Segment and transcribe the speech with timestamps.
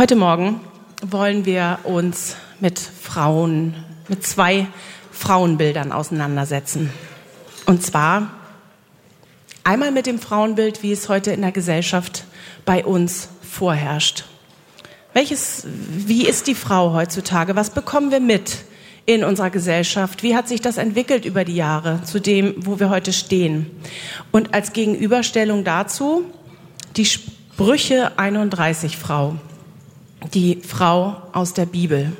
[0.00, 0.60] Heute Morgen
[1.02, 3.74] wollen wir uns mit Frauen,
[4.08, 4.66] mit zwei
[5.12, 6.90] Frauenbildern auseinandersetzen.
[7.66, 8.30] Und zwar
[9.62, 12.24] einmal mit dem Frauenbild, wie es heute in der Gesellschaft
[12.64, 14.24] bei uns vorherrscht.
[15.12, 17.54] Welches, wie ist die Frau heutzutage?
[17.54, 18.56] Was bekommen wir mit
[19.04, 20.22] in unserer Gesellschaft?
[20.22, 23.70] Wie hat sich das entwickelt über die Jahre zu dem, wo wir heute stehen?
[24.32, 26.24] Und als Gegenüberstellung dazu
[26.96, 29.36] die Sprüche 31 Frau
[30.32, 32.12] die Frau aus der Bibel.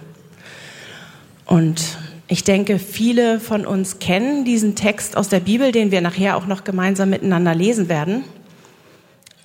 [1.46, 6.36] Und ich denke, viele von uns kennen diesen Text aus der Bibel, den wir nachher
[6.36, 8.24] auch noch gemeinsam miteinander lesen werden.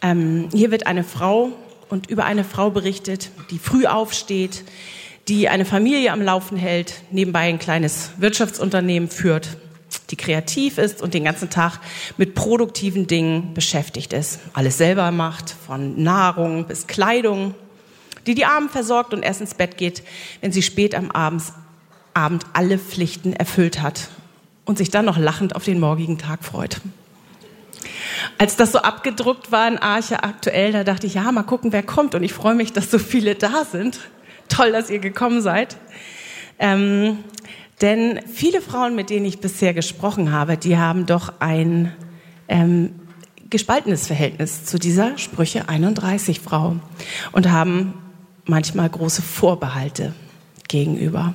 [0.02, 1.50] Ähm, hier wird eine Frau
[1.90, 4.64] und über eine Frau berichtet, die früh aufsteht,
[5.28, 9.58] die eine Familie am Laufen hält, nebenbei ein kleines Wirtschaftsunternehmen führt,
[10.12, 11.80] die kreativ ist und den ganzen Tag
[12.17, 14.40] mit produktiven Dingen beschäftigt ist.
[14.53, 17.56] Alles selber macht, von Nahrung bis Kleidung
[18.28, 20.04] die die Armen versorgt und erst ins Bett geht,
[20.42, 21.54] wenn sie spät am Abends,
[22.14, 24.09] Abend alle Pflichten erfüllt hat
[24.66, 26.82] und sich dann noch lachend auf den morgigen Tag freut.
[28.38, 31.84] Als das so abgedruckt war in Arche aktuell, da dachte ich, ja, mal gucken, wer
[31.84, 32.16] kommt.
[32.16, 34.00] Und ich freue mich, dass so viele da sind.
[34.50, 35.78] Toll, dass ihr gekommen seid.
[36.60, 37.20] Ähm,
[37.82, 41.92] denn viele Frauen, mit denen ich bisher gesprochen habe, die haben doch ein
[42.48, 42.95] ähm,
[43.50, 46.78] gespaltenes Verhältnis zu dieser Sprüche 31 Frau
[47.32, 47.94] und haben
[48.46, 50.14] manchmal große Vorbehalte
[50.68, 51.34] gegenüber,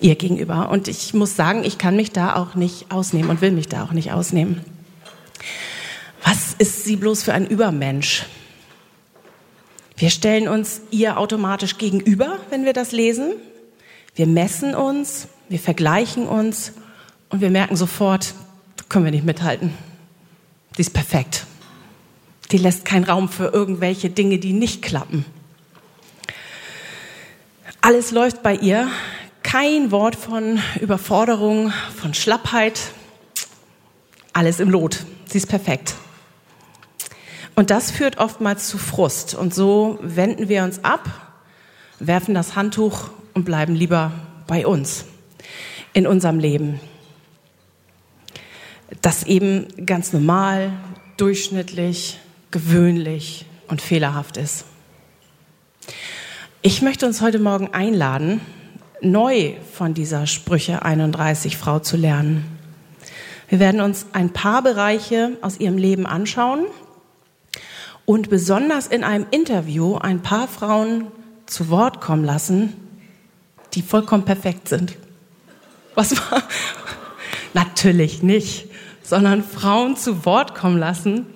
[0.00, 0.70] ihr gegenüber.
[0.70, 3.84] Und ich muss sagen, ich kann mich da auch nicht ausnehmen und will mich da
[3.84, 4.60] auch nicht ausnehmen.
[6.22, 8.24] Was ist sie bloß für ein Übermensch?
[9.96, 13.32] Wir stellen uns ihr automatisch gegenüber, wenn wir das lesen.
[14.14, 16.72] Wir messen uns, wir vergleichen uns
[17.28, 18.34] und wir merken sofort,
[18.88, 19.74] können wir nicht mithalten.
[20.76, 21.46] Die ist perfekt.
[22.50, 25.24] Die lässt keinen Raum für irgendwelche Dinge, die nicht klappen.
[27.86, 28.88] Alles läuft bei ihr.
[29.42, 32.80] Kein Wort von Überforderung, von Schlappheit.
[34.32, 35.04] Alles im Lot.
[35.26, 35.94] Sie ist perfekt.
[37.54, 39.34] Und das führt oftmals zu Frust.
[39.34, 41.10] Und so wenden wir uns ab,
[41.98, 44.12] werfen das Handtuch und bleiben lieber
[44.46, 45.04] bei uns,
[45.92, 46.80] in unserem Leben.
[49.02, 50.72] Das eben ganz normal,
[51.18, 52.18] durchschnittlich,
[52.50, 54.64] gewöhnlich und fehlerhaft ist.
[56.66, 58.40] Ich möchte uns heute Morgen einladen,
[59.02, 62.42] neu von dieser Sprüche 31 Frau zu lernen.
[63.50, 66.64] Wir werden uns ein paar Bereiche aus ihrem Leben anschauen
[68.06, 71.08] und besonders in einem Interview ein paar Frauen
[71.44, 72.72] zu Wort kommen lassen,
[73.74, 74.96] die vollkommen perfekt sind.
[75.94, 76.42] Was war?
[77.52, 78.68] Natürlich nicht,
[79.02, 81.26] sondern Frauen zu Wort kommen lassen,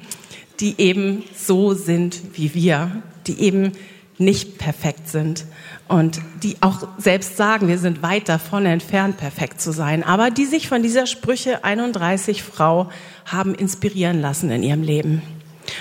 [0.61, 3.73] die eben so sind wie wir, die eben
[4.19, 5.45] nicht perfekt sind
[5.87, 10.45] und die auch selbst sagen, wir sind weit davon entfernt, perfekt zu sein, aber die
[10.45, 12.91] sich von dieser Sprüche 31 Frau
[13.25, 15.23] haben inspirieren lassen in ihrem Leben.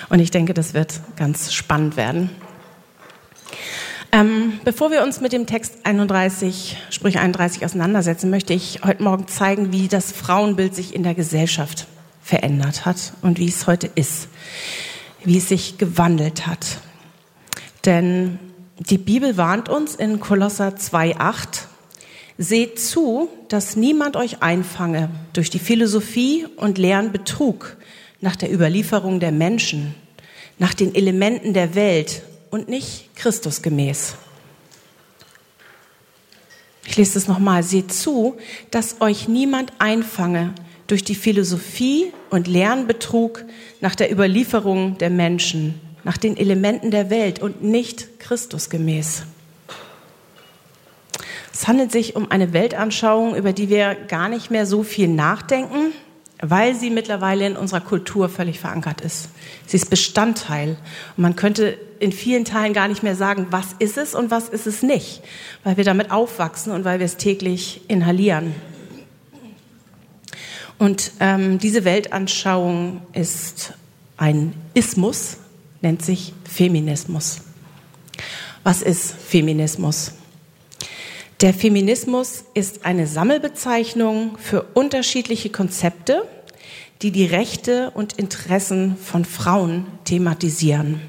[0.10, 2.30] Und ich denke, das wird ganz spannend werden.
[4.12, 9.28] Ähm, bevor wir uns mit dem Text 31, Sprüche 31 auseinandersetzen, möchte ich heute Morgen
[9.28, 11.88] zeigen, wie das Frauenbild sich in der Gesellschaft
[12.22, 14.30] verändert hat und wie es heute ist,
[15.24, 16.80] wie es sich gewandelt hat.
[17.86, 18.40] Denn
[18.80, 21.66] die Bibel warnt uns in Kolosser 2,8,
[22.38, 27.78] seht zu, dass niemand euch einfange durch die Philosophie und leeren Betrug
[28.22, 29.96] nach der Überlieferung der Menschen,
[30.60, 34.16] nach den Elementen der Welt und nicht Christusgemäß.
[36.86, 37.64] Ich lese es nochmal.
[37.64, 38.38] Seht zu,
[38.72, 40.54] dass euch niemand einfange
[40.88, 43.44] durch die Philosophie und leeren Betrug
[43.82, 49.24] nach der Überlieferung der Menschen, nach den Elementen der Welt und nicht Christusgemäß.
[51.52, 55.92] Es handelt sich um eine Weltanschauung, über die wir gar nicht mehr so viel nachdenken,
[56.42, 59.28] weil sie mittlerweile in unserer Kultur völlig verankert ist.
[59.66, 60.78] Sie ist Bestandteil.
[61.18, 64.48] Und man könnte in vielen Teilen gar nicht mehr sagen, was ist es und was
[64.48, 65.22] ist es nicht,
[65.66, 68.56] weil wir damit aufwachsen und weil wir es täglich inhalieren.
[70.78, 73.74] Und ähm, diese Weltanschauung ist
[74.16, 75.40] ein Ismus,
[75.82, 77.42] nennt sich Feminismus.
[78.64, 80.12] Was ist Feminismus?
[81.42, 86.24] Der Feminismus ist eine Sammelbezeichnung für unterschiedliche Konzepte,
[87.02, 91.00] die die Rechte und Interessen von Frauen thematisieren.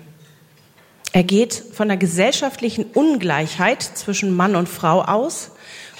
[1.12, 5.52] Er geht von der gesellschaftlichen Ungleichheit zwischen Mann und Frau aus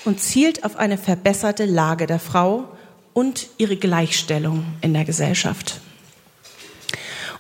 [0.05, 2.69] und zielt auf eine verbesserte Lage der Frau
[3.15, 5.81] und ihre Gleichstellung in der Gesellschaft.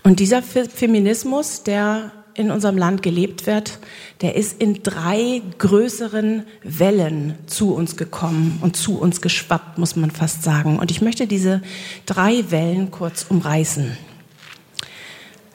[0.02, 3.80] Und dieser Feminismus, der in unserem Land gelebt wird,
[4.20, 10.12] der ist in drei größeren Wellen zu uns gekommen und zu uns geschwappt, muss man
[10.12, 10.78] fast sagen.
[10.78, 11.62] Und ich möchte diese
[12.06, 13.96] drei Wellen kurz umreißen.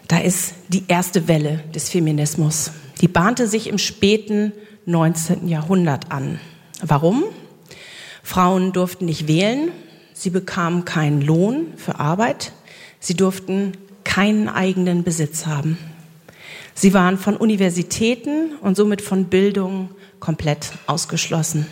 [0.10, 2.72] Da ist die erste Welle des Feminismus.
[3.00, 4.52] Die bahnte sich im späten
[4.86, 5.48] 19.
[5.48, 6.40] Jahrhundert an.
[6.82, 7.24] Warum?
[8.24, 9.72] Frauen durften nicht wählen,
[10.14, 12.52] sie bekamen keinen Lohn für Arbeit,
[13.00, 13.74] sie durften
[14.04, 15.78] keinen eigenen Besitz haben.
[16.76, 19.90] Sie waren von Universitäten und somit von Bildung
[20.20, 21.68] komplett ausgeschlossen.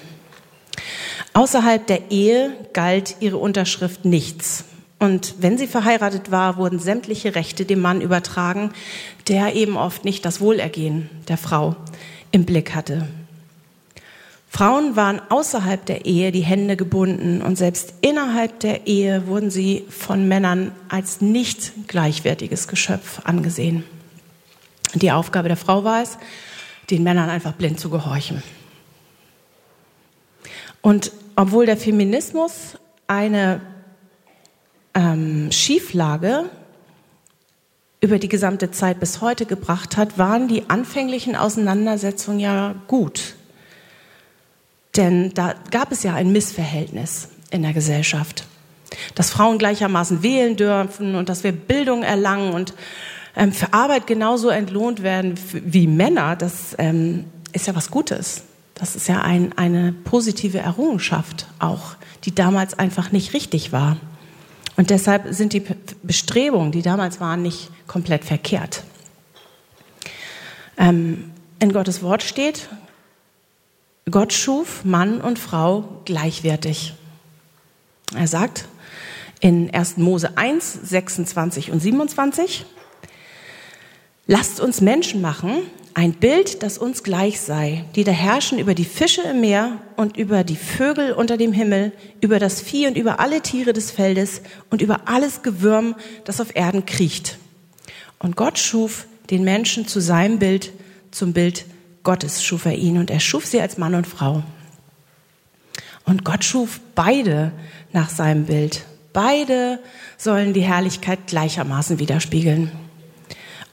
[1.33, 4.65] Außerhalb der Ehe galt ihre Unterschrift nichts.
[4.99, 8.71] Und wenn sie verheiratet war, wurden sämtliche Rechte dem Mann übertragen,
[9.27, 11.75] der eben oft nicht das Wohlergehen der Frau
[12.31, 13.07] im Blick hatte.
[14.53, 19.85] Frauen waren außerhalb der Ehe die Hände gebunden und selbst innerhalb der Ehe wurden sie
[19.89, 23.85] von Männern als nicht gleichwertiges Geschöpf angesehen.
[24.93, 26.17] Die Aufgabe der Frau war es,
[26.89, 28.43] den Männern einfach blind zu gehorchen.
[30.81, 32.77] Und obwohl der Feminismus
[33.07, 33.61] eine
[34.93, 36.49] ähm, Schieflage
[38.01, 43.35] über die gesamte Zeit bis heute gebracht hat, waren die anfänglichen Auseinandersetzungen ja gut.
[44.97, 48.45] Denn da gab es ja ein Missverhältnis in der Gesellschaft.
[49.15, 52.73] Dass Frauen gleichermaßen wählen dürfen und dass wir Bildung erlangen und
[53.35, 58.43] ähm, für Arbeit genauso entlohnt werden wie Männer, das ähm, ist ja was Gutes.
[58.73, 61.95] Das ist ja ein, eine positive Errungenschaft auch,
[62.25, 63.97] die damals einfach nicht richtig war.
[64.75, 65.63] Und deshalb sind die
[66.03, 68.83] Bestrebungen, die damals waren, nicht komplett verkehrt.
[70.77, 72.69] Ähm, in Gottes Wort steht,
[74.09, 76.93] Gott schuf Mann und Frau gleichwertig.
[78.15, 78.65] Er sagt
[79.39, 79.97] in 1.
[79.97, 82.65] Mose 1, 26 und 27,
[84.27, 85.57] Lasst uns Menschen machen,
[85.93, 90.15] ein Bild, das uns gleich sei, die da herrschen über die Fische im Meer und
[90.15, 94.41] über die Vögel unter dem Himmel, über das Vieh und über alle Tiere des Feldes
[94.69, 97.39] und über alles Gewürm, das auf Erden kriecht.
[98.19, 100.71] Und Gott schuf den Menschen zu seinem Bild,
[101.11, 101.65] zum Bild
[102.03, 104.43] Gottes schuf er ihn und er schuf sie als Mann und Frau.
[106.05, 107.51] Und Gott schuf beide
[107.93, 108.85] nach seinem Bild.
[109.13, 109.79] Beide
[110.17, 112.71] sollen die Herrlichkeit gleichermaßen widerspiegeln.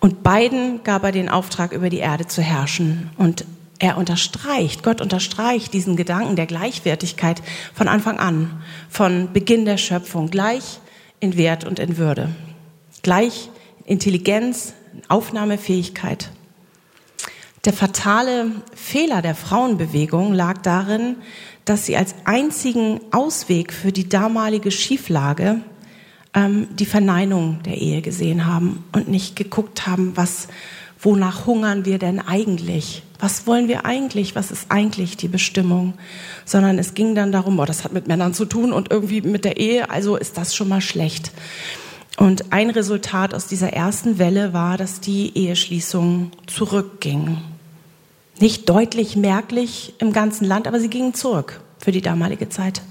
[0.01, 3.11] Und beiden gab er den Auftrag, über die Erde zu herrschen.
[3.17, 3.45] Und
[3.79, 7.43] er unterstreicht, Gott unterstreicht diesen Gedanken der Gleichwertigkeit
[7.75, 10.81] von Anfang an, von Beginn der Schöpfung, gleich
[11.21, 12.31] in Wert und in Würde,
[13.03, 13.51] gleich
[13.85, 14.75] Intelligenz,
[15.09, 16.31] Aufnahmefähigkeit.
[17.65, 21.17] Der fatale Fehler der Frauenbewegung lag darin,
[21.65, 25.61] dass sie als einzigen Ausweg für die damalige Schieflage
[26.35, 30.49] ähm, die Verneinung der Ehe gesehen haben und nicht geguckt haben, was,
[31.01, 33.03] wonach hungern wir denn eigentlich?
[33.19, 34.37] Was wollen wir eigentlich?
[34.37, 35.95] Was ist eigentlich die Bestimmung?
[36.45, 39.45] Sondern es ging dann darum, oh, das hat mit Männern zu tun und irgendwie mit
[39.45, 41.33] der Ehe, also ist das schon mal schlecht.
[42.19, 47.39] Und ein Resultat aus dieser ersten Welle war, dass die Eheschließungen zurückgingen.
[48.41, 52.83] Nicht deutlich merklich im ganzen Land, aber sie gingen zurück für die damalige Zeit.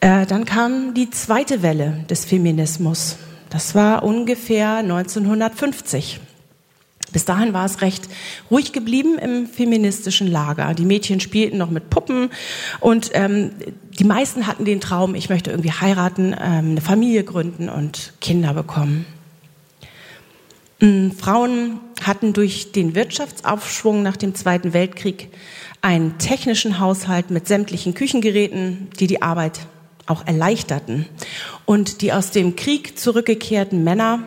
[0.00, 3.18] Äh, dann kam die zweite Welle des Feminismus.
[3.50, 6.18] Das war ungefähr 1950.
[7.12, 8.08] Bis dahin war es recht
[8.50, 10.74] ruhig geblieben im feministischen Lager.
[10.74, 12.30] Die Mädchen spielten noch mit Puppen
[12.80, 13.52] und ähm,
[13.98, 18.54] die meisten hatten den Traum, ich möchte irgendwie heiraten, ähm, eine Familie gründen und Kinder
[18.54, 19.06] bekommen.
[20.80, 25.28] Ähm, Frauen hatten durch den Wirtschaftsaufschwung nach dem Zweiten Weltkrieg
[25.80, 29.60] einen technischen Haushalt mit sämtlichen Küchengeräten, die die Arbeit
[30.06, 31.06] auch erleichterten.
[31.64, 34.20] Und die aus dem Krieg zurückgekehrten Männer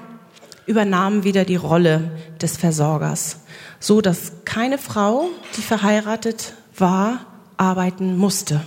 [0.66, 3.42] übernahmen wieder die Rolle des Versorgers,
[3.80, 7.26] so dass keine Frau, die verheiratet war,
[7.58, 8.62] arbeiten musste.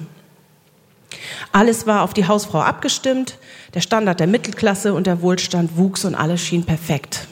[1.53, 3.39] Alles war auf die Hausfrau abgestimmt,
[3.75, 7.27] der Standard der Mittelklasse und der Wohlstand wuchs und alles schien perfekt.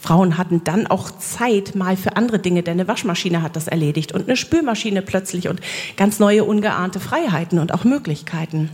[0.00, 4.12] Frauen hatten dann auch Zeit mal für andere Dinge, denn eine Waschmaschine hat das erledigt
[4.12, 5.60] und eine Spülmaschine plötzlich und
[5.96, 8.70] ganz neue ungeahnte Freiheiten und auch Möglichkeiten.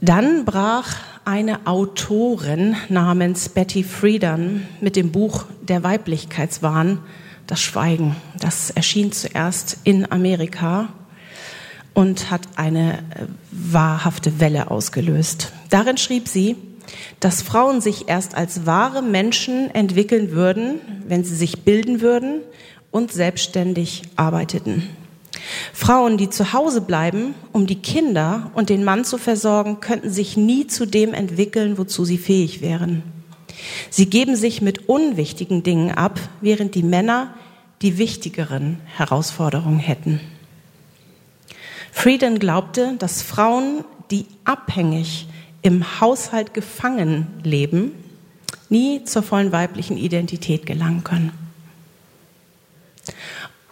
[0.00, 7.00] Dann brach eine Autorin namens Betty Friedan mit dem Buch Der Weiblichkeitswahn
[7.46, 8.16] das Schweigen.
[8.38, 10.88] Das erschien zuerst in Amerika
[11.94, 15.52] und hat eine äh, wahrhafte Welle ausgelöst.
[15.70, 16.56] Darin schrieb sie,
[17.20, 22.40] dass Frauen sich erst als wahre Menschen entwickeln würden, wenn sie sich bilden würden
[22.90, 24.88] und selbstständig arbeiteten.
[25.72, 30.36] Frauen, die zu Hause bleiben, um die Kinder und den Mann zu versorgen, könnten sich
[30.36, 33.02] nie zu dem entwickeln, wozu sie fähig wären.
[33.90, 37.34] Sie geben sich mit unwichtigen Dingen ab, während die Männer
[37.82, 40.20] die wichtigeren Herausforderungen hätten.
[41.92, 45.26] Frieden glaubte, dass Frauen, die abhängig
[45.62, 47.92] im Haushalt gefangen leben,
[48.68, 51.32] nie zur vollen weiblichen Identität gelangen können.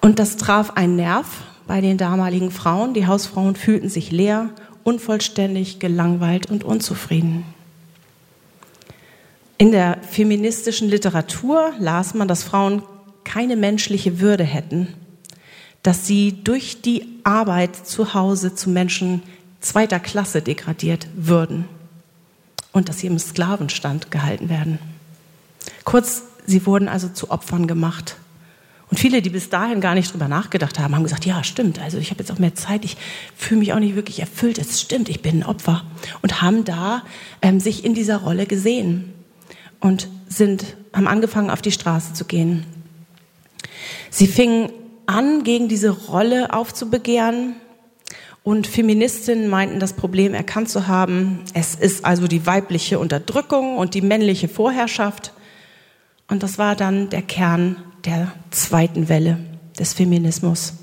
[0.01, 1.27] Und das traf einen Nerv
[1.67, 2.95] bei den damaligen Frauen.
[2.95, 4.51] Die Hausfrauen fühlten sich leer,
[4.85, 7.45] unvollständig, gelangweilt und unzufrieden.
[9.59, 12.83] In der feministischen Literatur las man, dass Frauen
[13.25, 14.89] keine menschliche Würde hätten,
[15.83, 19.23] dass sie durch die Arbeit zu Hause zu Menschen
[19.61, 21.67] zweiter Klasse degradiert würden
[22.73, 24.79] und dass sie im Sklavenstand gehalten werden.
[25.85, 28.17] Kurz, sie wurden also zu Opfern gemacht.
[28.91, 31.99] Und viele, die bis dahin gar nicht drüber nachgedacht haben, haben gesagt, ja, stimmt, also
[31.99, 32.97] ich habe jetzt auch mehr Zeit, ich
[33.37, 35.85] fühle mich auch nicht wirklich erfüllt, es stimmt, ich bin ein Opfer.
[36.23, 37.03] Und haben da
[37.43, 39.13] ähm, sich in dieser Rolle gesehen
[39.81, 42.65] und sind, haben angefangen, auf die Straße zu gehen.
[44.09, 44.71] Sie fingen
[45.09, 47.57] an, gegen diese Rolle aufzubegehren.
[48.45, 51.41] Und Feministinnen meinten, das Problem erkannt zu haben.
[51.55, 55.33] Es ist also die weibliche Unterdrückung und die männliche Vorherrschaft.
[56.29, 59.39] Und das war dann der Kern der zweiten Welle
[59.79, 60.75] des Feminismus.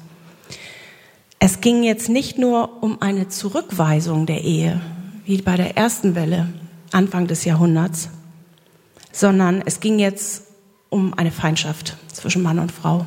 [1.40, 4.82] Es ging jetzt nicht nur um eine Zurückweisung der Ehe,
[5.26, 6.48] wie bei der ersten Welle
[6.92, 8.10] Anfang des Jahrhunderts,
[9.12, 10.44] sondern es ging jetzt
[10.90, 13.06] um eine Feindschaft zwischen Mann und Frau.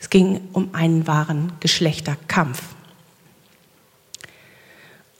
[0.00, 2.62] Es ging um einen wahren Geschlechterkampf.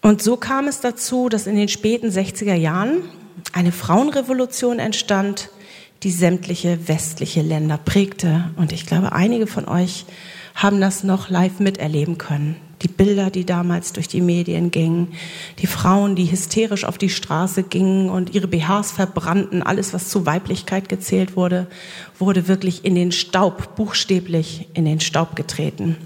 [0.00, 3.02] Und so kam es dazu, dass in den späten 60er Jahren
[3.52, 5.50] eine Frauenrevolution entstand,
[6.02, 8.50] die sämtliche westliche Länder prägte.
[8.56, 10.06] Und ich glaube, einige von euch
[10.54, 12.56] haben das noch live miterleben können.
[12.82, 15.08] Die Bilder, die damals durch die Medien gingen,
[15.58, 20.26] die Frauen, die hysterisch auf die Straße gingen und ihre BHs verbrannten, alles, was zu
[20.26, 21.66] Weiblichkeit gezählt wurde,
[22.18, 25.96] wurde wirklich in den Staub, buchstäblich in den Staub getreten.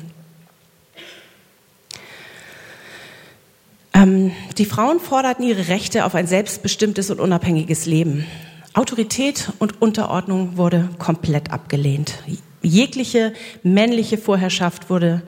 [3.93, 8.25] Ähm, die Frauen forderten ihre Rechte auf ein selbstbestimmtes und unabhängiges Leben.
[8.75, 12.15] Autorität und Unterordnung wurde komplett abgelehnt.
[12.63, 15.23] Jegliche männliche Vorherrschaft wurde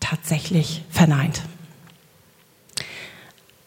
[0.00, 1.42] tatsächlich verneint.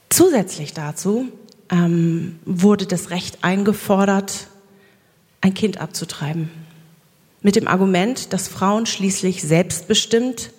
[0.10, 1.30] Zusätzlich dazu
[1.70, 4.48] ähm, wurde das Recht eingefordert,
[5.42, 6.50] ein Kind abzutreiben.
[7.42, 10.52] Mit dem Argument, dass Frauen schließlich selbstbestimmt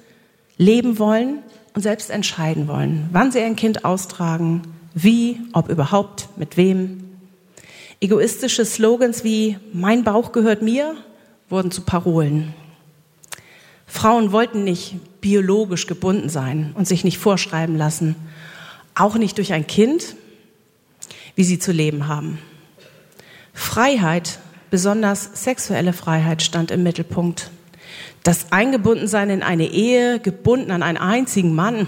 [0.56, 1.38] leben wollen
[1.74, 4.62] und selbst entscheiden wollen, wann sie ein Kind austragen,
[4.94, 7.04] wie, ob überhaupt, mit wem.
[8.00, 10.94] Egoistische Slogans wie Mein Bauch gehört mir
[11.48, 12.54] wurden zu Parolen.
[13.94, 18.16] Frauen wollten nicht biologisch gebunden sein und sich nicht vorschreiben lassen,
[18.96, 20.16] auch nicht durch ein Kind,
[21.36, 22.38] wie sie zu leben haben.
[23.52, 27.52] Freiheit, besonders sexuelle Freiheit, stand im Mittelpunkt.
[28.24, 31.86] Das Eingebundensein in eine Ehe, gebunden an einen einzigen Mann,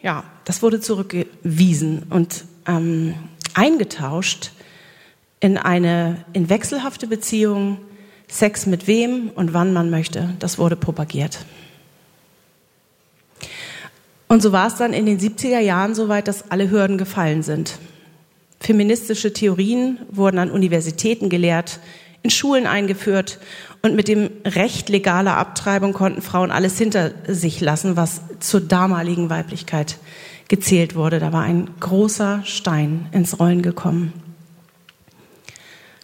[0.00, 3.14] ja, das wurde zurückgewiesen und ähm,
[3.54, 4.52] eingetauscht
[5.40, 7.78] in eine in wechselhafte Beziehung
[8.30, 11.44] Sex mit wem und wann man möchte, das wurde propagiert.
[14.28, 17.78] Und so war es dann in den 70er Jahren soweit, dass alle Hürden gefallen sind.
[18.60, 21.80] Feministische Theorien wurden an Universitäten gelehrt,
[22.22, 23.40] in Schulen eingeführt
[23.82, 29.30] und mit dem Recht legaler Abtreibung konnten Frauen alles hinter sich lassen, was zur damaligen
[29.30, 29.98] Weiblichkeit
[30.48, 31.18] gezählt wurde.
[31.18, 34.12] Da war ein großer Stein ins Rollen gekommen.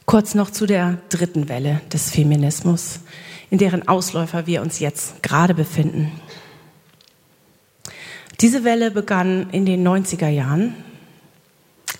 [0.07, 3.01] Kurz noch zu der dritten Welle des Feminismus,
[3.51, 6.13] in deren Ausläufer wir uns jetzt gerade befinden.
[8.41, 10.75] Diese Welle begann in den 90er Jahren.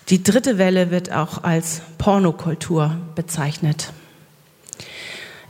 [0.09, 3.93] Die dritte Welle wird auch als Pornokultur bezeichnet.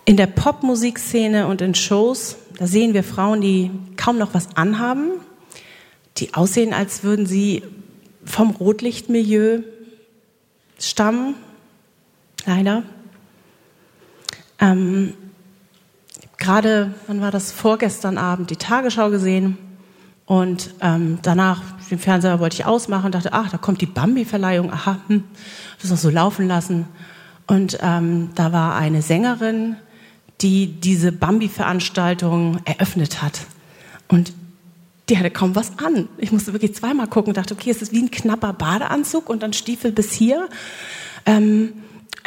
[0.07, 5.11] In der Popmusikszene und in Shows, da sehen wir Frauen, die kaum noch was anhaben,
[6.17, 7.65] die aussehen, als würden sie
[8.25, 9.61] vom Rotlichtmilieu
[10.79, 11.35] stammen,
[12.47, 12.83] leider.
[14.59, 15.15] Ähm,
[16.39, 17.51] Gerade, wann war das?
[17.51, 19.59] Vorgestern Abend die Tagesschau gesehen
[20.27, 24.73] und ähm, danach den Fernseher wollte ich ausmachen und dachte, ach, da kommt die Bambi-Verleihung,
[24.73, 25.25] aha, hm,
[25.81, 26.87] das noch so laufen lassen.
[27.47, 29.77] Und ähm, da war eine Sängerin,
[30.41, 33.47] die diese Bambi-Veranstaltung eröffnet hat.
[34.09, 34.33] Und
[35.09, 36.09] die hatte kaum was an.
[36.19, 39.45] Ich musste wirklich zweimal gucken und dachte, okay, es ist wie ein knapper Badeanzug und
[39.45, 40.49] dann Stiefel bis hier.
[41.25, 41.73] Ähm,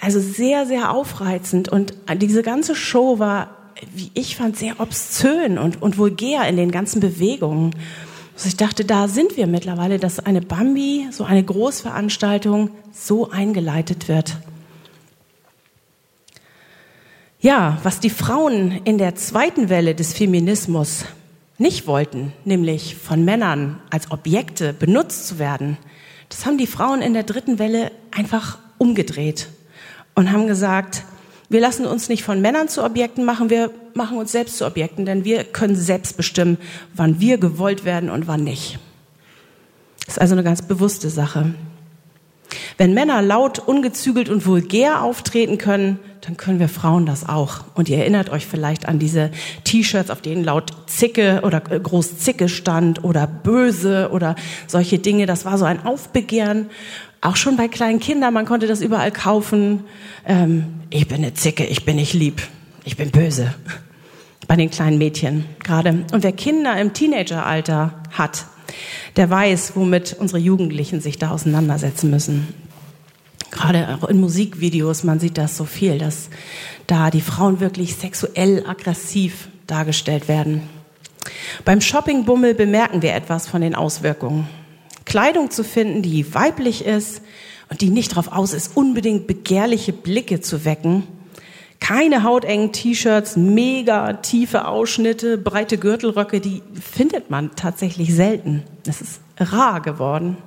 [0.02, 1.70] also sehr, sehr aufreizend.
[1.70, 3.56] Und diese ganze Show war,
[3.94, 7.76] wie ich fand, sehr obszön und, und vulgär in den ganzen Bewegungen.
[8.36, 14.08] Also ich dachte, da sind wir mittlerweile, dass eine Bambi, so eine Großveranstaltung, so eingeleitet
[14.08, 14.38] wird.
[17.42, 21.06] Ja, was die Frauen in der zweiten Welle des Feminismus
[21.58, 25.78] nicht wollten, nämlich von Männern als Objekte benutzt zu werden,
[26.28, 29.48] das haben die Frauen in der dritten Welle einfach umgedreht
[30.20, 31.04] und haben gesagt,
[31.48, 35.06] wir lassen uns nicht von Männern zu Objekten machen, wir machen uns selbst zu Objekten,
[35.06, 36.58] denn wir können selbst bestimmen,
[36.94, 38.80] wann wir gewollt werden und wann nicht.
[40.06, 41.54] Das ist also eine ganz bewusste Sache.
[42.78, 47.64] Wenn Männer laut, ungezügelt und vulgär auftreten können, dann können wir Frauen das auch.
[47.76, 49.32] Und ihr erinnert euch vielleicht an diese
[49.64, 54.36] T-Shirts, auf denen laut Zicke oder äh, groß Zicke stand oder böse oder
[54.68, 55.28] solche Dinge.
[55.28, 56.70] Das war so ein Aufbegehren.
[57.22, 59.84] Auch schon bei kleinen Kindern, man konnte das überall kaufen.
[60.26, 62.42] Ähm, ich bin eine Zicke, ich bin nicht lieb,
[62.86, 63.54] ich bin böse.
[64.48, 66.06] Bei den kleinen Mädchen gerade.
[66.12, 68.46] Und wer Kinder im Teenageralter hat,
[69.16, 72.48] der weiß, womit unsere Jugendlichen sich da auseinandersetzen müssen
[73.52, 76.30] gerade auch in Musikvideos, man sieht das so viel, dass
[76.88, 80.62] da die Frauen wirklich sexuell aggressiv dargestellt werden.
[81.66, 84.48] Beim Shoppingbummel bemerken wir etwas von den Auswirkungen.
[85.10, 87.22] Kleidung zu finden, die weiblich ist
[87.70, 91.04] und die nicht darauf aus ist, unbedingt begehrliche Blicke zu wecken.
[91.80, 98.64] Keine hautengen T-Shirts, mega tiefe Ausschnitte, breite Gürtelröcke, die findet man tatsächlich selten.
[98.86, 100.38] Es ist rar geworden.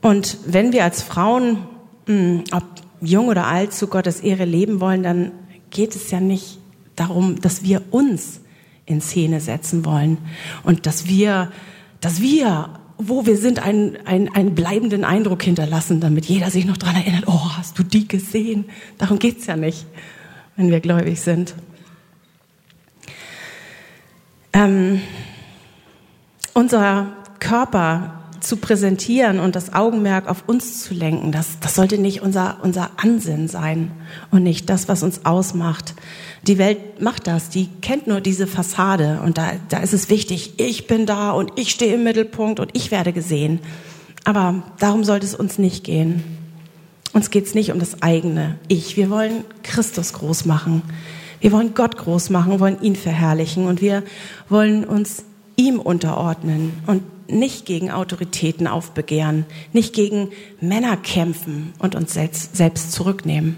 [0.00, 1.66] Und wenn wir als Frauen,
[2.06, 2.64] hm, ob
[3.02, 5.32] jung oder alt, zu Gottes Ehre leben wollen, dann
[5.68, 6.58] geht es ja nicht
[6.96, 8.40] darum, dass wir uns
[8.86, 10.16] in Szene setzen wollen
[10.62, 11.52] und dass wir,
[12.04, 12.68] dass wir,
[12.98, 17.24] wo wir sind, einen, einen, einen bleibenden Eindruck hinterlassen, damit jeder sich noch daran erinnert,
[17.26, 18.66] oh, hast du die gesehen?
[18.98, 19.86] Darum geht's ja nicht,
[20.56, 21.54] wenn wir gläubig sind.
[24.52, 25.00] Ähm,
[26.52, 32.20] unser Körper zu präsentieren und das Augenmerk auf uns zu lenken, das, das sollte nicht
[32.20, 33.90] unser, unser Ansinn sein
[34.30, 35.94] und nicht das, was uns ausmacht.
[36.46, 40.54] Die Welt macht das, die kennt nur diese Fassade und da, da ist es wichtig,
[40.58, 43.60] ich bin da und ich stehe im Mittelpunkt und ich werde gesehen.
[44.24, 46.22] Aber darum sollte es uns nicht gehen.
[47.14, 48.96] Uns geht es nicht um das eigene Ich.
[48.96, 50.82] Wir wollen Christus groß machen.
[51.40, 54.02] Wir wollen Gott groß machen, wollen ihn verherrlichen und wir
[54.48, 55.24] wollen uns
[55.56, 60.30] ihm unterordnen und nicht gegen Autoritäten aufbegehren, nicht gegen
[60.60, 63.56] Männer kämpfen und uns selbst zurücknehmen.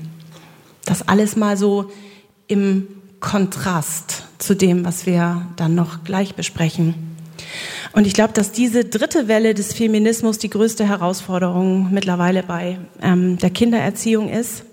[0.85, 1.91] Das alles mal so
[2.49, 2.87] im
[3.21, 6.95] Kontrast zu dem, was wir dann noch gleich besprechen.
[7.93, 13.39] Und ich glaube, dass diese dritte Welle des Feminismus die größte Herausforderung mittlerweile bei ähm,
[13.39, 14.65] der Kindererziehung ist.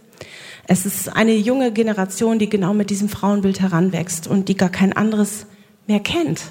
[0.67, 4.93] Es ist eine junge Generation, die genau mit diesem Frauenbild heranwächst und die gar kein
[4.93, 5.45] anderes
[5.87, 6.41] mehr kennt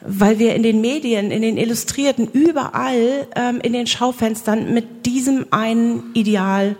[0.00, 5.46] weil wir in den Medien, in den Illustrierten, überall ähm, in den Schaufenstern mit diesem
[5.50, 6.76] einen Ideal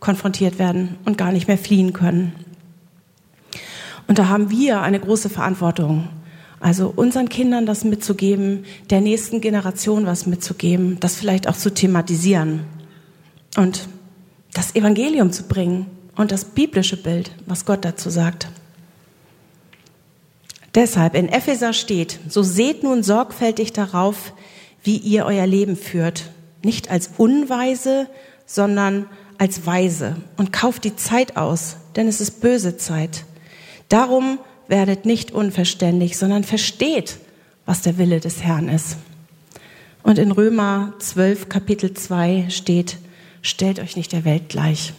[0.00, 2.32] konfrontiert werden und gar nicht mehr fliehen können.
[4.12, 6.06] Und da haben wir eine große Verantwortung,
[6.60, 12.60] also unseren Kindern das mitzugeben, der nächsten Generation was mitzugeben, das vielleicht auch zu thematisieren
[13.56, 13.88] und
[14.52, 18.48] das Evangelium zu bringen und das biblische Bild, was Gott dazu sagt.
[20.74, 24.34] Deshalb in Epheser steht, so seht nun sorgfältig darauf,
[24.82, 26.28] wie ihr euer Leben führt,
[26.62, 28.08] nicht als Unweise,
[28.44, 29.06] sondern
[29.38, 33.24] als Weise und kauft die Zeit aus, denn es ist böse Zeit.
[33.88, 37.18] Darum werdet nicht unverständlich, sondern versteht,
[37.66, 38.96] was der Wille des Herrn ist.
[40.02, 42.98] Und in Römer 12, Kapitel 2 steht,
[43.40, 44.92] stellt euch nicht der Welt gleich.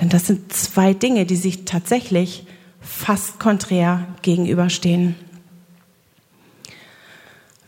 [0.00, 2.44] Denn das sind zwei Dinge, die sich tatsächlich
[2.80, 5.14] fast konträr gegenüberstehen.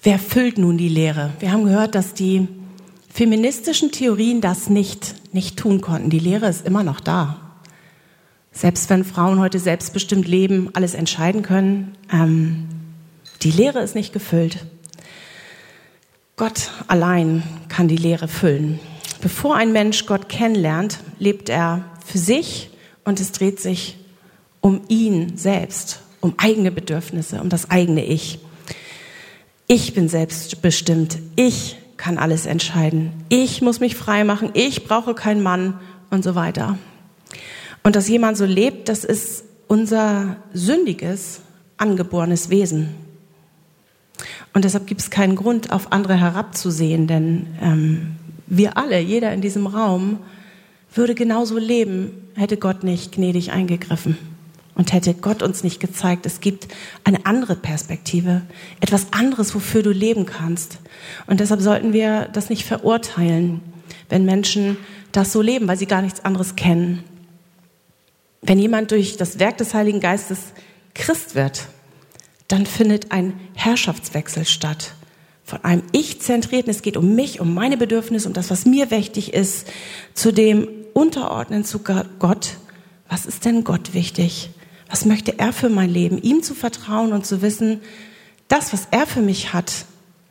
[0.02, 1.32] Wer füllt nun die Lehre?
[1.40, 2.48] Wir haben gehört, dass die
[3.12, 6.10] feministischen Theorien das nicht, nicht tun konnten.
[6.10, 7.49] Die Lehre ist immer noch da.
[8.52, 12.68] Selbst wenn Frauen heute selbstbestimmt leben, alles entscheiden können, ähm,
[13.42, 14.66] die Lehre ist nicht gefüllt.
[16.36, 18.80] Gott allein kann die Lehre füllen.
[19.20, 22.70] Bevor ein Mensch Gott kennenlernt, lebt er für sich
[23.04, 23.98] und es dreht sich
[24.60, 28.40] um ihn selbst, um eigene Bedürfnisse, um das eigene Ich.
[29.66, 31.18] Ich bin selbstbestimmt.
[31.36, 33.12] Ich kann alles entscheiden.
[33.28, 34.50] Ich muss mich frei machen.
[34.54, 35.78] Ich brauche keinen Mann
[36.10, 36.78] und so weiter.
[37.82, 41.40] Und dass jemand so lebt, das ist unser sündiges,
[41.76, 42.90] angeborenes Wesen.
[44.52, 48.16] Und deshalb gibt es keinen Grund, auf andere herabzusehen, denn ähm,
[48.46, 50.18] wir alle, jeder in diesem Raum,
[50.92, 54.18] würde genauso leben, hätte Gott nicht gnädig eingegriffen.
[54.74, 56.68] Und hätte Gott uns nicht gezeigt, es gibt
[57.04, 58.42] eine andere Perspektive,
[58.80, 60.78] etwas anderes, wofür du leben kannst.
[61.26, 63.60] Und deshalb sollten wir das nicht verurteilen,
[64.08, 64.78] wenn Menschen
[65.12, 67.04] das so leben, weil sie gar nichts anderes kennen.
[68.42, 70.38] Wenn jemand durch das Werk des Heiligen Geistes
[70.94, 71.68] Christ wird,
[72.48, 74.94] dann findet ein Herrschaftswechsel statt.
[75.44, 79.34] Von einem Ich-zentrierten, es geht um mich, um meine Bedürfnisse, um das, was mir wichtig
[79.34, 79.66] ist,
[80.14, 82.56] zu dem Unterordnen zu Gott.
[83.08, 84.50] Was ist denn Gott wichtig?
[84.88, 86.20] Was möchte er für mein Leben?
[86.22, 87.80] Ihm zu vertrauen und zu wissen,
[88.48, 89.84] das, was er für mich hat,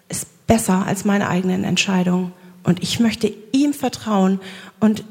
[0.10, 2.34] ist besser als meine eigenen Entscheidungen.
[2.63, 4.41] Und ich möchte ihm vertrauen
[4.80, 5.04] und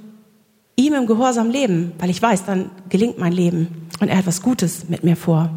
[0.79, 4.41] ihm im Gehorsam leben, weil ich weiß, dann gelingt mein Leben und er hat was
[4.41, 5.51] Gutes mit mir vor.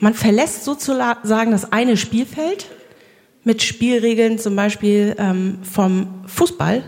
[0.00, 2.66] Man verlässt sozusagen das eine Spielfeld
[3.44, 6.82] mit Spielregeln zum Beispiel ähm, vom Fußball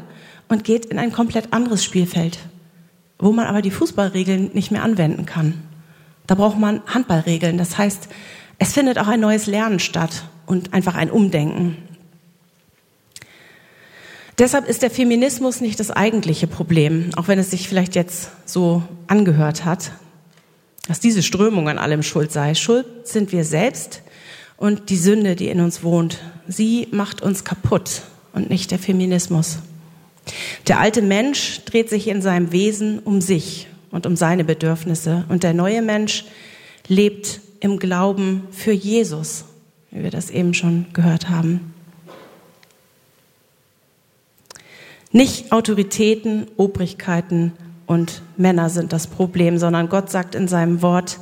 [0.49, 2.38] und geht in ein komplett anderes Spielfeld,
[3.18, 5.62] wo man aber die Fußballregeln nicht mehr anwenden kann.
[6.27, 7.59] Da braucht man Handballregeln.
[7.59, 8.09] Das heißt,
[8.59, 11.77] es findet auch ein neues Lernen statt und einfach ein Umdenken.
[14.38, 18.83] Deshalb ist der Feminismus nicht das eigentliche Problem, auch wenn es sich vielleicht jetzt so
[19.07, 19.92] angehört hat,
[20.88, 22.55] dass diese Strömung an allem schuld sei.
[22.55, 24.03] Schuld sind wir selbst
[24.59, 26.18] und die Sünde, die in uns wohnt.
[26.46, 28.03] Sie macht uns kaputt
[28.35, 29.59] und nicht der Feminismus.
[30.66, 35.44] Der alte Mensch dreht sich in seinem Wesen um sich und um seine Bedürfnisse und
[35.44, 36.25] der neue Mensch
[36.88, 39.44] lebt im Glauben für Jesus,
[39.90, 41.72] wie wir das eben schon gehört haben.
[45.16, 47.55] Nicht Autoritäten, Obrigkeiten
[47.87, 51.20] und Männer sind das Problem, sondern Gott sagt in seinem Wort,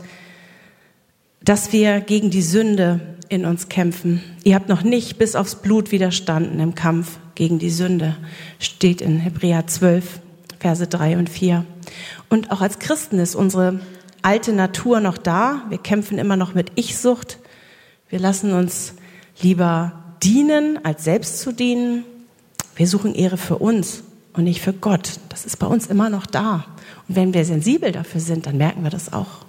[1.44, 4.20] dass wir gegen die Sünde in uns kämpfen.
[4.42, 8.16] Ihr habt noch nicht bis aufs Blut widerstanden im Kampf gegen die Sünde,
[8.58, 10.18] steht in Hebräer 12,
[10.58, 11.64] Verse 3 und 4.
[12.28, 13.78] Und auch als Christen ist unsere
[14.22, 15.66] alte Natur noch da.
[15.68, 17.38] Wir kämpfen immer noch mit Ich-Sucht.
[18.08, 18.94] Wir lassen uns
[19.40, 22.04] lieber dienen, als selbst zu dienen.
[22.76, 25.20] Wir suchen Ehre für uns und nicht für Gott.
[25.28, 26.64] Das ist bei uns immer noch da.
[27.08, 29.44] Und wenn wir sensibel dafür sind, dann merken wir das auch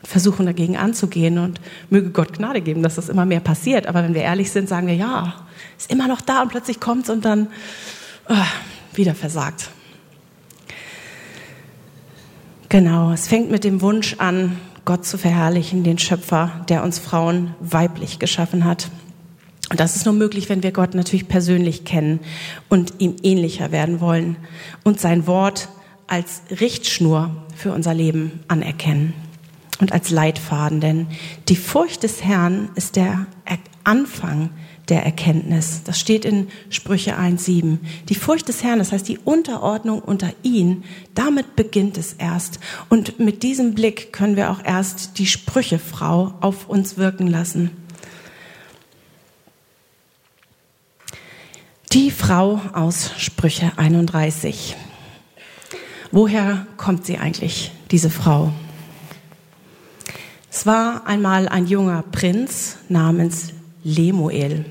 [0.00, 3.86] und versuchen dagegen anzugehen und möge Gott Gnade geben, dass das immer mehr passiert.
[3.86, 5.34] Aber wenn wir ehrlich sind, sagen wir, ja,
[5.76, 7.48] ist immer noch da und plötzlich kommt's und dann
[8.28, 8.34] oh,
[8.94, 9.70] wieder versagt.
[12.68, 17.54] Genau, es fängt mit dem Wunsch an, Gott zu verherrlichen, den Schöpfer, der uns Frauen
[17.60, 18.90] weiblich geschaffen hat.
[19.70, 22.20] Und das ist nur möglich, wenn wir Gott natürlich persönlich kennen
[22.68, 24.36] und ihm ähnlicher werden wollen
[24.84, 25.68] und sein Wort
[26.06, 29.12] als Richtschnur für unser Leben anerkennen
[29.80, 30.80] und als Leitfaden.
[30.80, 31.06] Denn
[31.48, 33.26] die Furcht des Herrn ist der
[33.84, 34.50] Anfang
[34.88, 35.82] der Erkenntnis.
[35.84, 37.78] Das steht in Sprüche 1.7.
[38.08, 42.58] Die Furcht des Herrn, das heißt die Unterordnung unter ihn, damit beginnt es erst.
[42.88, 47.70] Und mit diesem Blick können wir auch erst die Sprüchefrau auf uns wirken lassen.
[51.92, 54.76] Die Frau aus Sprüche 31.
[56.10, 58.52] Woher kommt sie eigentlich, diese Frau?
[60.50, 64.66] Es war einmal ein junger Prinz namens Lemuel,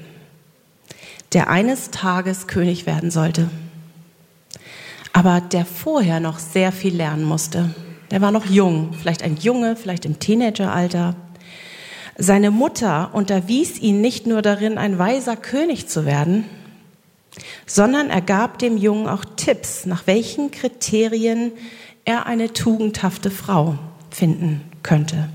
[1.34, 3.50] der eines Tages König werden sollte,
[5.12, 7.74] aber der vorher noch sehr viel lernen musste.
[8.12, 11.16] Der war noch jung, vielleicht ein Junge, vielleicht im Teenageralter.
[12.16, 16.46] Seine Mutter unterwies ihn nicht nur darin, ein weiser König zu werden,
[17.66, 21.52] sondern er gab dem Jungen auch Tipps, nach welchen Kriterien
[22.06, 23.78] er eine tugendhafte Frau
[24.10, 25.30] finden könnte.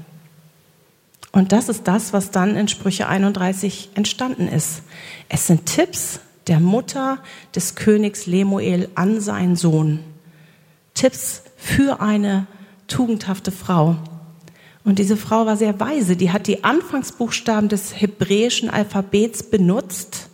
[1.33, 4.83] Und das ist das, was dann in Sprüche 31 entstanden ist.
[5.29, 7.19] Es sind Tipps der Mutter
[7.55, 10.01] des Königs Lemuel an seinen Sohn.
[10.95, 12.47] Tipps für eine
[12.87, 13.97] tugendhafte Frau.
[14.85, 16.17] Und diese Frau war sehr weise.
[16.17, 20.29] Die hat die Anfangsbuchstaben des hebräischen Alphabets benutzt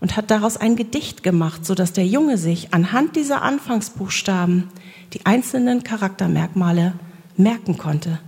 [0.00, 4.68] und hat daraus ein Gedicht gemacht, so dass der Junge sich anhand dieser Anfangsbuchstaben
[5.12, 6.94] die einzelnen Charaktermerkmale
[7.36, 8.18] merken konnte.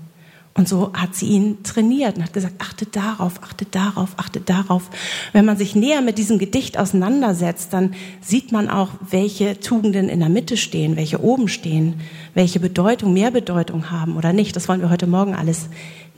[0.54, 4.90] Und so hat sie ihn trainiert und hat gesagt, achte darauf, achte darauf, achte darauf.
[5.32, 10.20] Wenn man sich näher mit diesem Gedicht auseinandersetzt, dann sieht man auch, welche Tugenden in
[10.20, 12.00] der Mitte stehen, welche oben stehen,
[12.35, 14.54] welche Bedeutung, mehr Bedeutung haben oder nicht.
[14.54, 15.68] Das wollen wir heute Morgen alles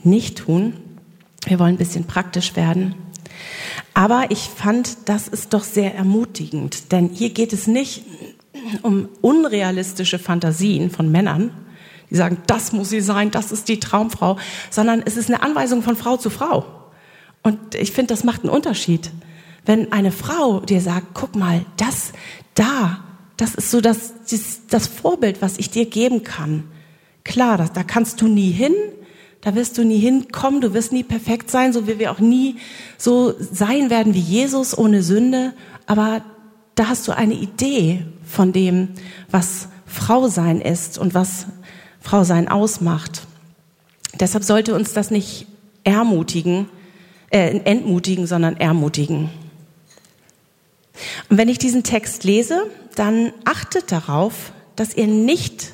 [0.03, 0.75] nicht tun.
[1.47, 2.97] Wir wollen ein bisschen praktisch werden.
[3.95, 8.03] Aber ich fand, das ist doch sehr ermutigend, denn hier geht es nicht
[8.83, 11.51] um unrealistische Fantasien von Männern,
[12.11, 14.39] die sagen, das muss sie sein, das ist die Traumfrau,
[14.71, 16.65] sondern es ist eine Anweisung von Frau zu Frau.
[17.43, 19.11] Und ich finde, das macht einen Unterschied.
[19.67, 22.13] Wenn eine Frau dir sagt, guck mal, das
[22.55, 23.05] da,
[23.37, 26.65] das ist so das, das, das Vorbild, was ich dir geben kann.
[27.25, 28.75] Klar, das, da kannst du nie hin,
[29.45, 32.57] da wirst du nie hinkommen, du wirst nie perfekt sein, so wie wir auch nie
[32.97, 35.53] so sein werden wie Jesus ohne Sünde.
[35.85, 36.23] Aber
[36.75, 38.89] da hast du eine Idee von dem,
[39.31, 41.47] was Frau sein ist und was
[42.01, 43.27] Frau sein ausmacht.
[44.19, 45.47] Deshalb sollte uns das nicht
[45.85, 46.71] ermutigen,
[47.29, 49.29] äh, entmutigen, sondern ermutigen.
[51.29, 52.63] Und wenn ich diesen Text lese,
[52.95, 55.74] dann achtet darauf, dass ihr nicht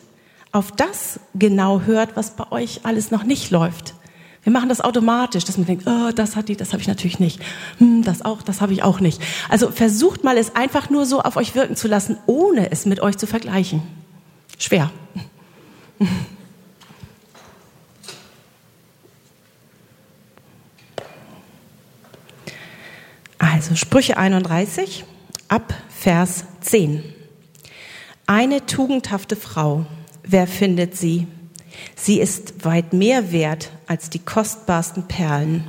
[0.53, 3.95] auf das genau hört, was bei euch alles noch nicht läuft.
[4.43, 7.19] Wir machen das automatisch, dass man denkt, oh, das hat die, das habe ich natürlich
[7.19, 7.41] nicht.
[7.79, 9.21] Hm, das auch, das habe ich auch nicht.
[9.51, 13.01] Also versucht mal es einfach nur so auf euch wirken zu lassen, ohne es mit
[13.01, 13.83] euch zu vergleichen.
[14.59, 14.91] Schwer.
[23.39, 25.05] Also Sprüche 31
[25.49, 27.05] ab Vers 10.
[28.27, 29.85] Eine tugendhafte Frau,
[30.23, 31.27] wer findet sie?
[31.97, 35.65] Sie ist weit mehr wert als die kostbarsten Perlen.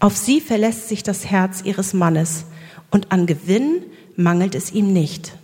[0.00, 2.44] Auf sie verlässt sich das Herz ihres Mannes
[2.90, 3.84] und an Gewinn
[4.16, 5.36] mangelt es ihm nicht.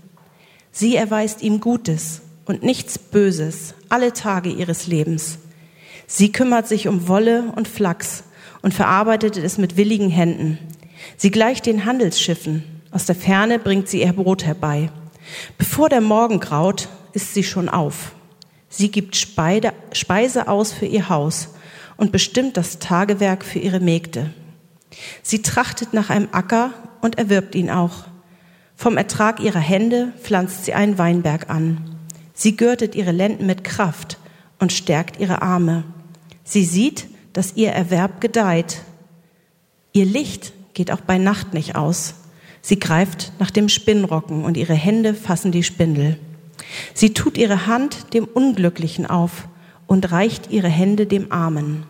[0.72, 5.38] Sie erweist ihm Gutes und nichts Böses alle Tage ihres Lebens.
[6.06, 8.24] Sie kümmert sich um Wolle und Flachs
[8.62, 10.58] und verarbeitet es mit willigen Händen.
[11.16, 12.64] Sie gleicht den Handelsschiffen.
[12.90, 14.90] Aus der Ferne bringt sie ihr Brot herbei.
[15.58, 18.12] Bevor der Morgen graut, ist sie schon auf.
[18.68, 21.54] Sie gibt Speise aus für ihr Haus
[21.96, 24.30] und bestimmt das Tagewerk für ihre Mägde.
[25.22, 28.04] Sie trachtet nach einem Acker und erwirbt ihn auch.
[28.76, 31.96] Vom Ertrag ihrer Hände pflanzt sie einen Weinberg an.
[32.32, 34.18] Sie gürtet ihre Lenden mit Kraft
[34.58, 35.84] und stärkt ihre Arme.
[36.44, 38.82] Sie sieht, dass ihr Erwerb gedeiht.
[39.92, 42.14] Ihr Licht geht auch bei Nacht nicht aus.
[42.62, 46.18] Sie greift nach dem Spinnrocken und ihre Hände fassen die Spindel.
[46.94, 49.48] Sie tut ihre Hand dem Unglücklichen auf
[49.86, 51.84] und reicht ihre Hände dem Armen.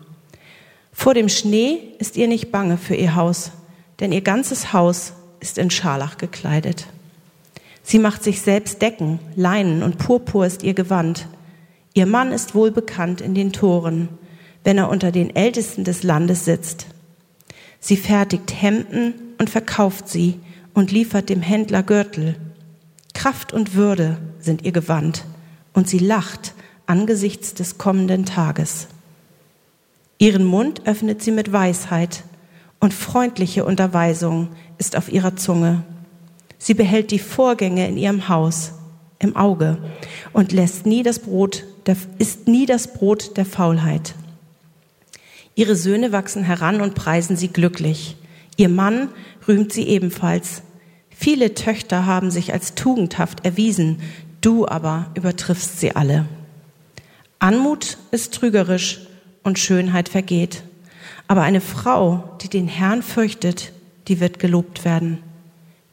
[0.91, 3.51] Vor dem Schnee ist ihr nicht bange für ihr Haus,
[3.99, 6.87] denn ihr ganzes Haus ist in Scharlach gekleidet.
[7.83, 11.27] Sie macht sich selbst Decken, Leinen und Purpur ist ihr Gewand.
[11.93, 14.09] Ihr Mann ist wohl bekannt in den Toren,
[14.63, 16.87] wenn er unter den Ältesten des Landes sitzt.
[17.79, 20.39] Sie fertigt Hemden und verkauft sie
[20.73, 22.35] und liefert dem Händler Gürtel.
[23.13, 25.25] Kraft und Würde sind ihr Gewand
[25.73, 26.53] und sie lacht
[26.85, 28.87] angesichts des kommenden Tages.
[30.17, 32.23] Ihren Mund öffnet sie mit Weisheit
[32.79, 35.83] und freundliche Unterweisung ist auf ihrer Zunge.
[36.57, 38.73] Sie behält die Vorgänge in ihrem Haus
[39.19, 39.77] im Auge
[40.33, 44.15] und lässt nie das Brot, der, ist nie das Brot der Faulheit.
[45.55, 48.15] Ihre Söhne wachsen heran und preisen sie glücklich.
[48.55, 49.09] Ihr Mann
[49.47, 50.63] rühmt sie ebenfalls.
[51.21, 53.99] Viele Töchter haben sich als tugendhaft erwiesen,
[54.39, 56.25] du aber übertriffst sie alle.
[57.39, 59.01] Anmut ist trügerisch
[59.43, 60.63] und Schönheit vergeht.
[61.27, 63.73] Aber eine Frau, die den Herrn fürchtet,
[64.07, 65.17] die wird gelobt werden.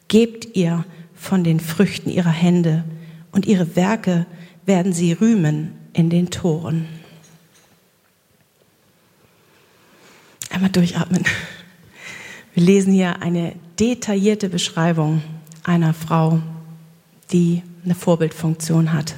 [0.07, 2.85] Gebt ihr von den Früchten ihrer Hände
[3.33, 4.25] und ihre Werke
[4.65, 6.87] werden sie rühmen in den Toren.
[10.51, 11.25] Einmal durchatmen.
[12.53, 15.21] Wir lesen hier eine detaillierte Beschreibung
[15.63, 16.39] einer Frau,
[17.31, 19.15] die eine Vorbildfunktion hat.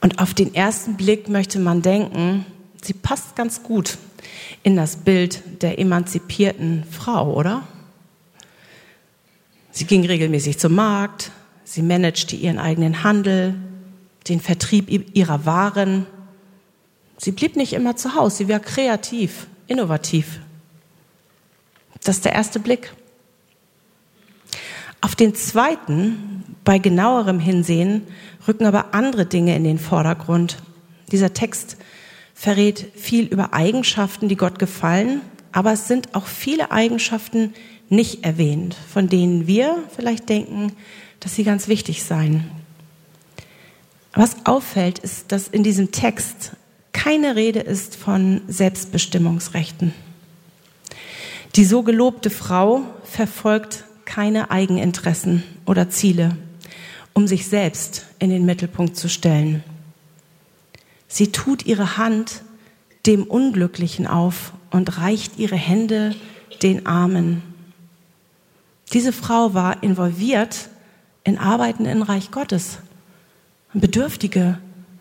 [0.00, 2.44] Und auf den ersten Blick möchte man denken,
[2.82, 3.98] sie passt ganz gut
[4.62, 7.66] in das Bild der emanzipierten Frau, oder?
[9.70, 11.30] Sie ging regelmäßig zum Markt,
[11.64, 13.54] sie managte ihren eigenen Handel,
[14.28, 16.06] den Vertrieb ihrer Waren.
[17.16, 20.40] Sie blieb nicht immer zu Hause, sie war kreativ, innovativ.
[22.04, 22.92] Das ist der erste Blick.
[25.02, 28.06] Auf den zweiten, bei genauerem Hinsehen,
[28.46, 30.58] rücken aber andere Dinge in den Vordergrund.
[31.10, 31.76] Dieser Text
[32.34, 37.52] verrät viel über Eigenschaften, die Gott gefallen, aber es sind auch viele Eigenschaften
[37.88, 40.72] nicht erwähnt, von denen wir vielleicht denken,
[41.18, 42.48] dass sie ganz wichtig seien.
[44.14, 46.52] Was auffällt, ist, dass in diesem Text
[46.92, 49.94] keine Rede ist von Selbstbestimmungsrechten.
[51.56, 56.36] Die so gelobte Frau verfolgt keine Eigeninteressen oder Ziele,
[57.12, 59.62] um sich selbst in den Mittelpunkt zu stellen.
[61.08, 62.42] Sie tut ihre Hand
[63.06, 66.14] dem Unglücklichen auf und reicht ihre Hände
[66.62, 67.42] den Armen.
[68.92, 70.68] Diese Frau war involviert
[71.24, 72.78] in Arbeiten im Reich Gottes.
[73.74, 74.58] Bedürftige,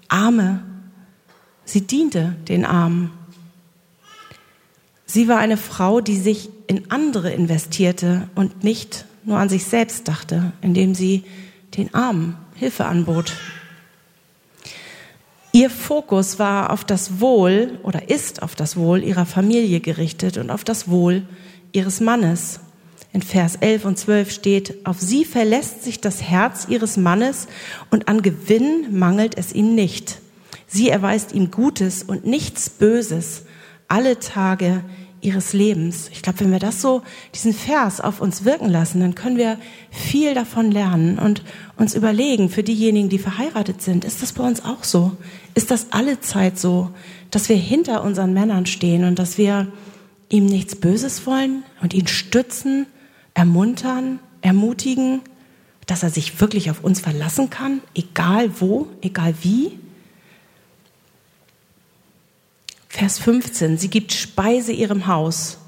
[0.07, 0.63] Arme,
[1.71, 3.11] Sie diente den Armen.
[5.13, 10.07] Sie war eine Frau, die sich in andere investierte und nicht nur an sich selbst
[10.07, 11.25] dachte, indem sie
[11.75, 13.33] den Armen Hilfe anbot.
[15.51, 20.49] Ihr Fokus war auf das Wohl oder ist auf das Wohl ihrer Familie gerichtet und
[20.49, 21.23] auf das Wohl
[21.73, 22.61] ihres Mannes.
[23.11, 27.49] In Vers 11 und 12 steht, auf sie verlässt sich das Herz ihres Mannes
[27.89, 30.21] und an Gewinn mangelt es ihm nicht.
[30.67, 33.43] Sie erweist ihm Gutes und nichts Böses
[33.91, 34.85] alle Tage
[35.21, 36.09] ihres Lebens.
[36.11, 37.03] Ich glaube, wenn wir das so,
[37.33, 39.57] diesen Vers auf uns wirken lassen, dann können wir
[39.91, 41.43] viel davon lernen und
[41.77, 45.15] uns überlegen, für diejenigen, die verheiratet sind, ist das bei uns auch so?
[45.53, 46.89] Ist das alle Zeit so,
[47.29, 49.71] dass wir hinter unseren Männern stehen und dass wir
[50.29, 52.87] ihm nichts Böses wollen und ihn stützen,
[53.33, 55.21] ermuntern, ermutigen,
[55.85, 59.77] dass er sich wirklich auf uns verlassen kann, egal wo, egal wie?
[62.91, 65.59] Vers 15, sie gibt Speise ihrem Haus.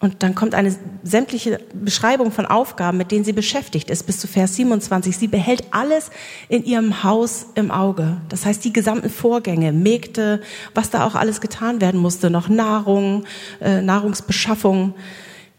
[0.00, 0.74] Und dann kommt eine
[1.04, 5.16] sämtliche Beschreibung von Aufgaben, mit denen sie beschäftigt ist, bis zu Vers 27.
[5.16, 6.10] Sie behält alles
[6.48, 8.20] in ihrem Haus im Auge.
[8.30, 10.42] Das heißt, die gesamten Vorgänge, Mägde,
[10.74, 13.26] was da auch alles getan werden musste, noch Nahrung,
[13.60, 14.94] äh, Nahrungsbeschaffung.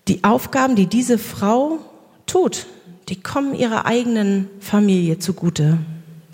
[0.10, 1.80] Die Aufgaben, die diese Frau
[2.26, 2.68] tut,
[3.08, 5.78] die kommen ihrer eigenen Familie zugute.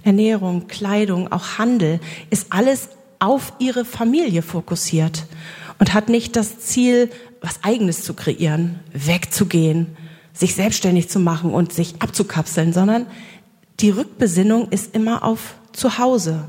[0.03, 1.99] Ernährung, Kleidung, auch Handel
[2.31, 2.89] ist alles
[3.23, 5.25] auf ihre Familie fokussiert
[5.79, 7.09] und hat nicht das Ziel,
[7.41, 9.95] was eigenes zu kreieren, wegzugehen,
[10.33, 13.05] sich selbstständig zu machen und sich abzukapseln, sondern
[13.79, 16.45] die Rückbesinnung ist immer auf zu Hause.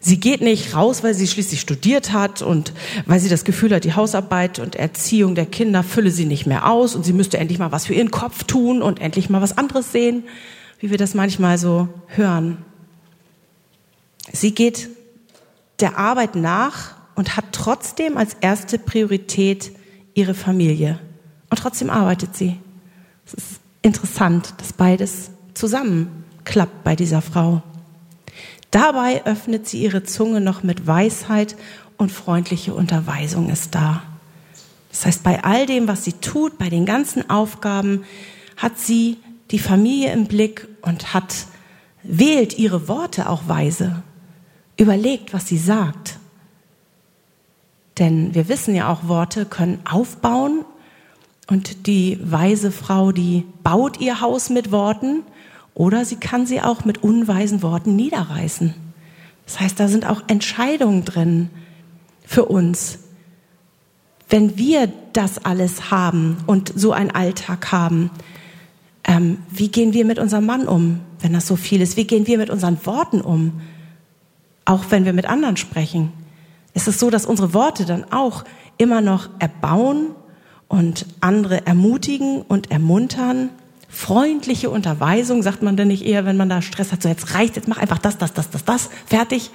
[0.00, 2.72] Sie geht nicht raus, weil sie schließlich studiert hat und
[3.06, 6.68] weil sie das Gefühl hat, die Hausarbeit und Erziehung der Kinder fülle sie nicht mehr
[6.68, 9.56] aus und sie müsste endlich mal was für ihren Kopf tun und endlich mal was
[9.56, 10.24] anderes sehen,
[10.80, 12.64] wie wir das manchmal so hören.
[14.32, 14.88] Sie geht
[15.80, 19.72] der Arbeit nach und hat trotzdem als erste Priorität
[20.14, 20.98] ihre Familie.
[21.50, 22.58] Und trotzdem arbeitet sie.
[23.26, 27.62] Es ist interessant, dass beides zusammenklappt bei dieser Frau.
[28.70, 31.56] Dabei öffnet sie ihre Zunge noch mit Weisheit
[31.98, 34.02] und freundliche Unterweisung ist da.
[34.90, 38.04] Das heißt, bei all dem, was sie tut, bei den ganzen Aufgaben,
[38.56, 39.18] hat sie
[39.50, 41.46] die Familie im Blick und hat,
[42.02, 44.02] wählt ihre Worte auch weise
[44.76, 46.18] überlegt, was sie sagt.
[47.98, 50.64] Denn wir wissen ja auch, Worte können aufbauen
[51.48, 55.22] und die weise Frau, die baut ihr Haus mit Worten
[55.74, 58.74] oder sie kann sie auch mit unweisen Worten niederreißen.
[59.46, 61.50] Das heißt, da sind auch Entscheidungen drin
[62.24, 63.00] für uns.
[64.28, 68.10] Wenn wir das alles haben und so einen Alltag haben,
[69.04, 71.96] ähm, wie gehen wir mit unserem Mann um, wenn das so viel ist?
[71.96, 73.60] Wie gehen wir mit unseren Worten um?
[74.64, 76.12] Auch wenn wir mit anderen sprechen,
[76.74, 78.44] ist es so, dass unsere Worte dann auch
[78.78, 80.08] immer noch erbauen
[80.68, 83.50] und andere ermutigen und ermuntern.
[83.88, 87.56] Freundliche Unterweisung sagt man denn nicht eher, wenn man da Stress hat, so jetzt reicht,
[87.56, 89.50] jetzt mach einfach das, das, das, das, das, fertig.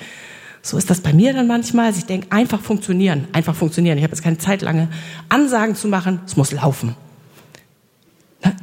[0.61, 1.85] So ist das bei mir dann manchmal.
[1.87, 3.97] Also ich denke, einfach funktionieren, einfach funktionieren.
[3.97, 4.89] Ich habe jetzt keine Zeit, lange
[5.29, 6.19] Ansagen zu machen.
[6.25, 6.95] Es muss laufen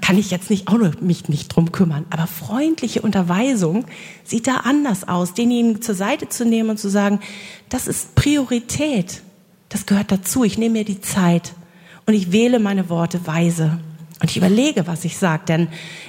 [0.01, 2.07] kann ich jetzt nicht auch noch mich nicht drum kümmern.
[2.11, 3.85] Aber freundliche Unterweisung
[4.25, 7.21] sieht da anders aus, denjenigen zur Seite zu nehmen und zu sagen,
[7.69, 9.23] das ist Priorität.
[9.69, 10.45] Das gehört dazu.
[10.45, 11.55] Ich nehme mir die Zeit
[12.07, 13.79] und ich wähle meine Worte weise
[14.21, 15.69] und ich überlege, was ich sage, denn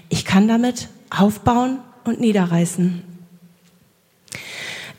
[0.10, 3.02] ich kann damit aufbauen und niederreißen.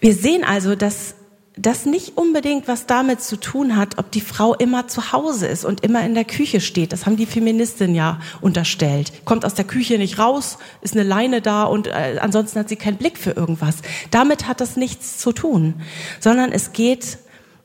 [0.00, 1.14] Wir sehen also, dass
[1.58, 5.64] das nicht unbedingt was damit zu tun hat, ob die Frau immer zu Hause ist
[5.64, 6.92] und immer in der Küche steht.
[6.92, 9.24] Das haben die Feministinnen ja unterstellt.
[9.24, 12.76] Kommt aus der Küche nicht raus, ist eine Leine da und äh, ansonsten hat sie
[12.76, 13.76] keinen Blick für irgendwas.
[14.10, 15.74] Damit hat das nichts zu tun,
[16.20, 17.18] sondern es geht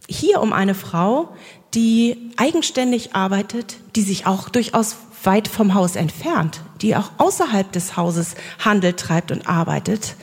[0.07, 1.29] hier um eine Frau,
[1.73, 7.97] die eigenständig arbeitet, die sich auch durchaus weit vom Haus entfernt, die auch außerhalb des
[7.97, 10.15] Hauses Handel treibt und arbeitet,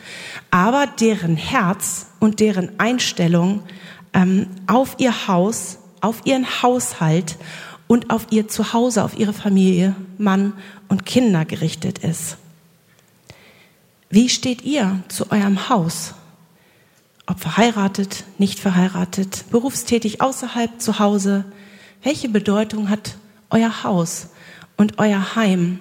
[0.51, 3.63] aber deren Herz und deren Einstellung
[4.13, 7.37] ähm, auf ihr Haus, auf ihren Haushalt
[7.87, 10.53] und auf ihr Zuhause, auf ihre Familie, Mann
[10.89, 12.37] und Kinder gerichtet ist.
[14.11, 16.15] Wie steht ihr zu eurem Haus?
[17.27, 21.45] Ob verheiratet, nicht verheiratet, berufstätig außerhalb zu Hause?
[22.03, 23.17] Welche Bedeutung hat
[23.51, 24.29] euer Haus
[24.79, 25.81] und euer Heim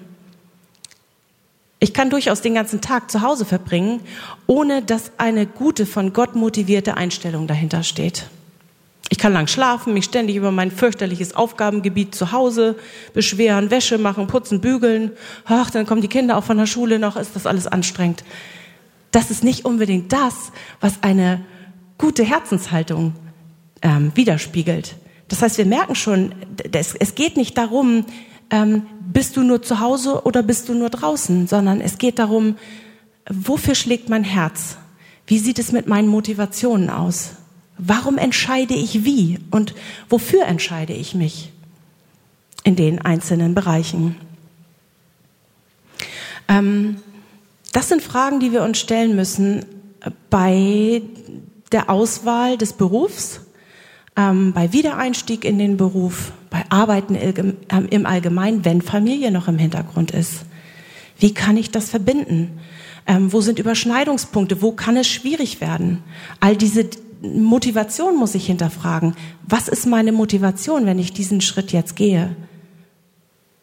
[1.80, 4.02] ich kann durchaus den ganzen Tag zu Hause verbringen,
[4.48, 8.28] ohne dass eine gute, von Gott motivierte Einstellung dahinter steht.
[9.10, 12.76] Ich kann lang schlafen, mich ständig über mein fürchterliches Aufgabengebiet zu Hause
[13.14, 15.12] beschweren, Wäsche machen, putzen, bügeln.
[15.46, 18.24] Ach, dann kommen die Kinder auch von der Schule noch, ist das alles anstrengend.
[19.12, 20.52] Das ist nicht unbedingt das,
[20.82, 21.46] was eine
[21.98, 23.14] gute Herzenshaltung
[23.82, 24.96] ähm, widerspiegelt.
[25.30, 26.34] Das heißt, wir merken schon,
[26.74, 28.06] es geht nicht darum,
[28.50, 32.58] ähm, bist du nur zu Hause oder bist du nur draußen, sondern es geht darum,
[33.30, 34.78] wofür schlägt mein Herz?
[35.26, 37.32] Wie sieht es mit meinen Motivationen aus?
[37.78, 39.76] Warum entscheide ich wie und
[40.10, 41.52] wofür entscheide ich mich
[42.64, 44.16] in den einzelnen Bereichen?
[46.48, 46.98] Ähm,
[47.74, 49.66] das sind Fragen, die wir uns stellen müssen,
[50.30, 51.02] bei
[51.72, 53.42] der Auswahl des Berufs,
[54.18, 60.12] ähm, bei Wiedereinstieg in den Beruf, bei Arbeiten im Allgemeinen, wenn Familie noch im Hintergrund
[60.12, 60.42] ist.
[61.20, 62.60] Wie kann ich das verbinden?
[63.06, 64.62] Ähm, wo sind Überschneidungspunkte?
[64.62, 66.04] Wo kann es schwierig werden?
[66.40, 66.90] All diese
[67.22, 69.16] Motivation muss ich hinterfragen.
[69.48, 72.36] Was ist meine Motivation, wenn ich diesen Schritt jetzt gehe?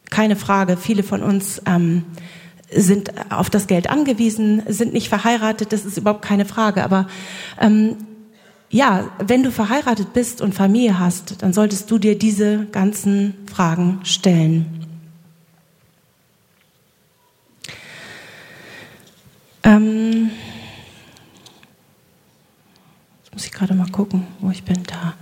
[0.09, 0.77] Keine Frage.
[0.77, 2.03] Viele von uns ähm,
[2.71, 5.73] sind auf das Geld angewiesen, sind nicht verheiratet.
[5.73, 6.83] Das ist überhaupt keine Frage.
[6.83, 7.07] Aber
[7.59, 7.95] ähm,
[8.69, 13.99] ja, wenn du verheiratet bist und Familie hast, dann solltest du dir diese ganzen Fragen
[14.03, 14.85] stellen.
[19.63, 20.29] Ähm,
[23.23, 24.83] jetzt muss ich gerade mal gucken, wo ich bin.
[24.83, 25.13] Da.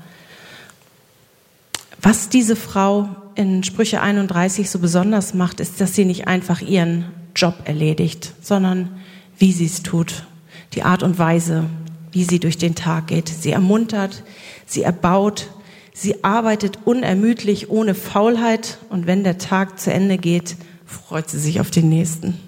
[2.01, 7.05] Was diese Frau in Sprüche 31 so besonders macht, ist, dass sie nicht einfach ihren
[7.35, 8.89] Job erledigt, sondern
[9.37, 10.25] wie sie es tut,
[10.73, 11.65] die Art und Weise,
[12.13, 13.27] wie sie durch den Tag geht.
[13.27, 14.23] Sie ermuntert,
[14.65, 15.49] sie erbaut,
[15.93, 20.55] sie arbeitet unermüdlich, ohne Faulheit und wenn der Tag zu Ende geht,
[20.85, 22.39] freut sie sich auf den nächsten.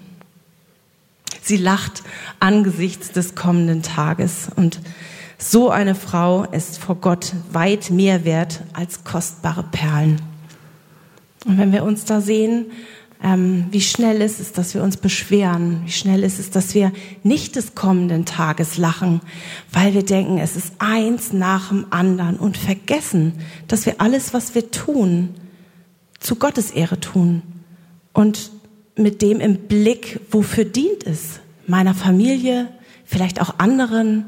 [1.42, 2.02] Sie lacht
[2.40, 4.48] angesichts des kommenden Tages.
[4.56, 4.80] Und
[5.38, 10.20] so eine Frau ist vor Gott weit mehr wert als kostbare Perlen.
[11.44, 12.66] Und wenn wir uns da sehen,
[13.22, 16.92] ähm, wie schnell ist es, dass wir uns beschweren, wie schnell ist es, dass wir
[17.22, 19.20] nicht des kommenden Tages lachen,
[19.72, 23.32] weil wir denken, es ist eins nach dem anderen und vergessen,
[23.68, 25.34] dass wir alles, was wir tun,
[26.20, 27.42] zu Gottes Ehre tun
[28.12, 28.50] und
[28.96, 31.40] mit dem im Blick, wofür dient es?
[31.66, 32.68] Meiner Familie,
[33.04, 34.26] vielleicht auch anderen.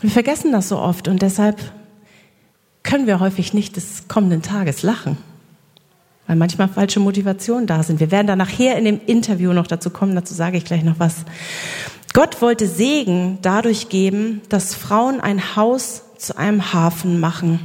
[0.00, 1.60] Wir vergessen das so oft und deshalb
[2.82, 5.18] können wir häufig nicht des kommenden Tages lachen,
[6.30, 7.98] weil manchmal falsche Motivationen da sind.
[7.98, 11.00] Wir werden da nachher in dem Interview noch dazu kommen, dazu sage ich gleich noch
[11.00, 11.24] was.
[12.12, 17.58] Gott wollte Segen dadurch geben, dass Frauen ein Haus zu einem Hafen machen,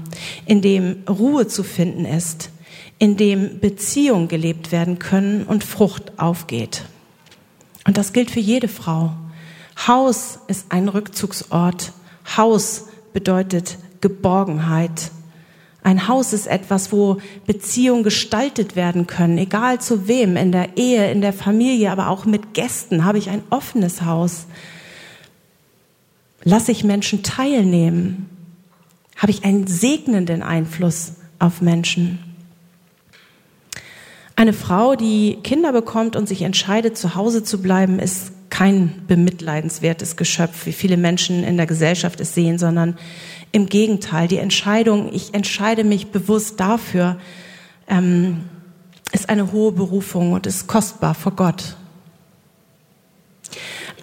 [0.47, 2.49] in dem Ruhe zu finden ist,
[2.97, 6.85] in dem Beziehungen gelebt werden können und Frucht aufgeht.
[7.85, 9.13] Und das gilt für jede Frau.
[9.85, 11.91] Haus ist ein Rückzugsort.
[12.35, 15.11] Haus bedeutet Geborgenheit.
[15.85, 21.11] Ein Haus ist etwas, wo Beziehungen gestaltet werden können, egal zu wem, in der Ehe,
[21.11, 24.47] in der Familie, aber auch mit Gästen habe ich ein offenes Haus.
[26.43, 28.27] Lasse ich Menschen teilnehmen?
[29.15, 32.17] Habe ich einen segnenden Einfluss auf Menschen?
[34.35, 40.15] Eine Frau, die Kinder bekommt und sich entscheidet, zu Hause zu bleiben, ist kein bemitleidenswertes
[40.15, 42.97] Geschöpf, wie viele Menschen in der Gesellschaft es sehen, sondern
[43.55, 47.17] im Gegenteil, die Entscheidung, ich entscheide mich bewusst dafür,
[47.87, 48.43] ähm,
[49.13, 51.77] ist eine hohe Berufung und ist kostbar vor Gott.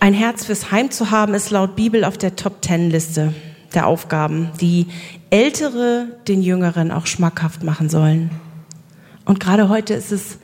[0.01, 3.35] Ein Herz fürs Heim zu haben, ist laut Bibel auf der Top-Ten-Liste
[3.75, 4.87] der Aufgaben, die
[5.29, 8.31] Ältere den Jüngeren auch schmackhaft machen sollen.
[9.27, 10.39] Und gerade heute ist es,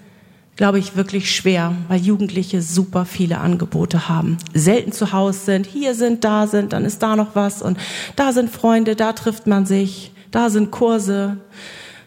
[0.58, 4.38] glaube ich, wirklich schwer, weil Jugendliche super viele Angebote haben.
[4.52, 7.78] Selten zu Hause sind, hier sind, da sind, dann ist da noch was und
[8.16, 11.36] da sind Freunde, da trifft man sich, da sind Kurse.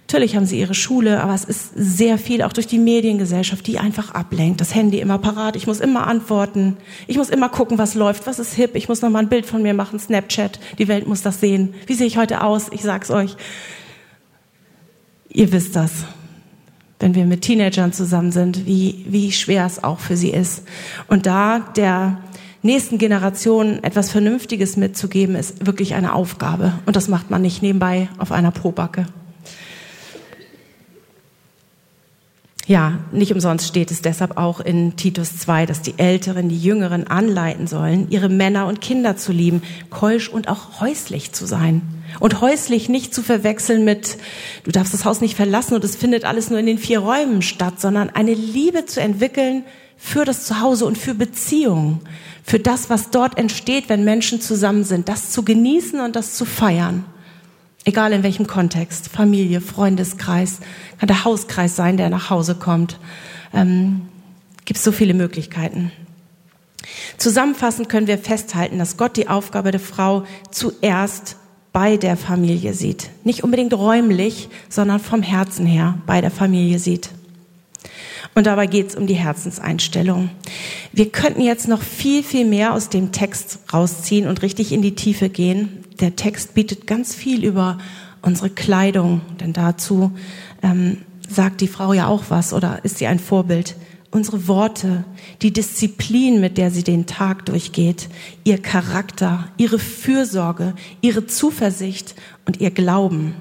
[0.01, 3.79] Natürlich haben sie ihre Schule, aber es ist sehr viel auch durch die Mediengesellschaft, die
[3.79, 4.59] einfach ablenkt.
[4.59, 6.75] Das Handy immer parat, ich muss immer antworten,
[7.07, 9.45] ich muss immer gucken, was läuft, was ist hip, ich muss noch mal ein Bild
[9.45, 11.73] von mir machen, Snapchat, die Welt muss das sehen.
[11.87, 12.67] Wie sehe ich heute aus?
[12.71, 13.37] Ich sag's euch.
[15.29, 16.03] Ihr wisst das
[17.01, 20.63] wenn wir mit Teenagern zusammen sind, wie, wie schwer es auch für sie ist.
[21.07, 22.17] Und da der
[22.61, 26.73] nächsten Generation etwas Vernünftiges mitzugeben, ist wirklich eine Aufgabe.
[26.85, 29.07] Und das macht man nicht nebenbei auf einer Probacke.
[32.71, 37.05] Ja, nicht umsonst steht es deshalb auch in Titus 2, dass die Älteren die Jüngeren
[37.05, 41.81] anleiten sollen, ihre Männer und Kinder zu lieben, keusch und auch häuslich zu sein.
[42.21, 44.17] Und häuslich nicht zu verwechseln mit,
[44.63, 47.41] du darfst das Haus nicht verlassen und es findet alles nur in den vier Räumen
[47.41, 49.65] statt, sondern eine Liebe zu entwickeln
[49.97, 51.99] für das Zuhause und für Beziehungen,
[52.41, 56.45] für das, was dort entsteht, wenn Menschen zusammen sind, das zu genießen und das zu
[56.45, 57.03] feiern.
[57.83, 60.59] Egal in welchem Kontext, Familie, Freundeskreis,
[60.99, 62.99] kann der Hauskreis sein, der nach Hause kommt.
[63.53, 64.01] Ähm,
[64.65, 65.91] Gibt so viele Möglichkeiten.
[67.17, 71.37] Zusammenfassend können wir festhalten, dass Gott die Aufgabe der Frau zuerst
[71.73, 73.09] bei der Familie sieht.
[73.23, 77.09] Nicht unbedingt räumlich, sondern vom Herzen her bei der Familie sieht.
[78.33, 80.29] Und dabei geht es um die Herzenseinstellung.
[80.93, 84.95] Wir könnten jetzt noch viel, viel mehr aus dem Text rausziehen und richtig in die
[84.95, 85.83] Tiefe gehen.
[85.99, 87.77] Der Text bietet ganz viel über
[88.21, 90.11] unsere Kleidung, denn dazu
[90.63, 93.75] ähm, sagt die Frau ja auch was oder ist sie ein Vorbild.
[94.11, 95.05] unsere Worte,
[95.41, 98.09] die Disziplin, mit der sie den Tag durchgeht,
[98.43, 102.15] ihr Charakter, ihre Fürsorge, ihre Zuversicht
[102.45, 103.35] und ihr Glauben.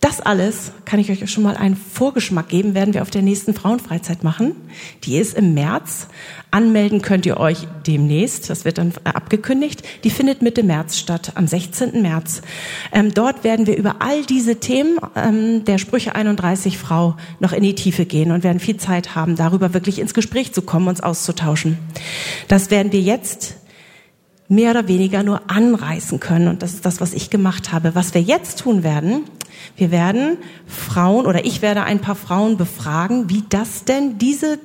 [0.00, 3.52] Das alles kann ich euch schon mal einen Vorgeschmack geben, werden wir auf der nächsten
[3.52, 4.54] Frauenfreizeit machen.
[5.02, 6.06] Die ist im März.
[6.52, 9.82] Anmelden könnt ihr euch demnächst, das wird dann abgekündigt.
[10.04, 12.00] Die findet Mitte März statt, am 16.
[12.00, 12.42] März.
[12.92, 17.64] Ähm, dort werden wir über all diese Themen ähm, der Sprüche 31 Frau noch in
[17.64, 21.00] die Tiefe gehen und werden viel Zeit haben, darüber wirklich ins Gespräch zu kommen, uns
[21.00, 21.76] auszutauschen.
[22.46, 23.56] Das werden wir jetzt
[24.48, 26.48] mehr oder weniger nur anreißen können.
[26.48, 27.94] Und das ist das, was ich gemacht habe.
[27.94, 29.24] Was wir jetzt tun werden,
[29.76, 34.58] wir werden Frauen oder ich werde ein paar Frauen befragen, wie das denn diese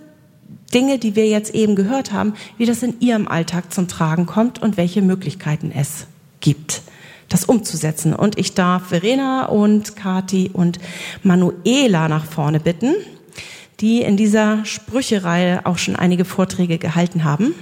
[0.73, 4.61] Dinge, die wir jetzt eben gehört haben, wie das in ihrem Alltag zum Tragen kommt
[4.61, 6.07] und welche Möglichkeiten es
[6.39, 6.81] gibt,
[7.29, 8.13] das umzusetzen.
[8.13, 10.79] Und ich darf Verena und Kati und
[11.21, 12.93] Manuela nach vorne bitten,
[13.81, 17.53] die in dieser Sprüchereihe auch schon einige Vorträge gehalten haben.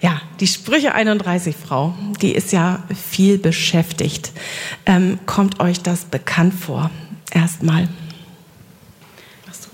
[0.00, 4.32] Ja, die Sprüche 31 Frau, die ist ja viel beschäftigt.
[4.86, 6.90] Ähm, kommt euch das bekannt vor?
[7.32, 7.88] Erstmal.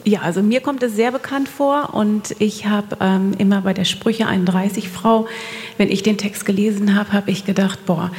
[0.06, 3.84] Ja, also mir kommt es sehr bekannt vor und ich habe ähm, immer bei der
[3.84, 5.26] Sprüche 31 Frau,
[5.78, 8.10] wenn ich den Text gelesen habe, habe ich gedacht, boah,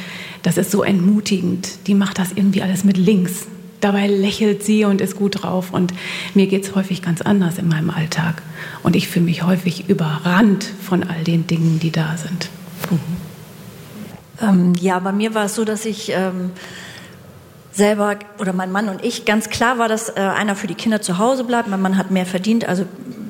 [0.42, 1.86] das ist so entmutigend.
[1.86, 3.46] Die macht das irgendwie alles mit links.
[3.80, 5.72] Dabei lächelt sie und ist gut drauf.
[5.72, 5.92] Und
[6.34, 8.42] mir geht es häufig ganz anders in meinem Alltag.
[8.82, 12.48] Und ich fühle mich häufig überrannt von all den Dingen, die da sind.
[12.90, 13.26] Mhm.
[14.40, 16.50] Ähm, ja, bei mir war es so, dass ich ähm,
[17.72, 21.00] selber oder mein Mann und ich ganz klar war, dass äh, einer für die Kinder
[21.00, 21.68] zu Hause bleibt.
[21.68, 22.86] Mein Mann hat mehr verdient, also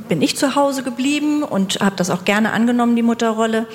[0.08, 3.66] bin ich zu Hause geblieben und habe das auch gerne angenommen, die Mutterrolle.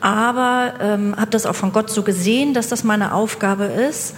[0.00, 4.14] Aber ähm, habe das auch von Gott so gesehen, dass das meine Aufgabe ist.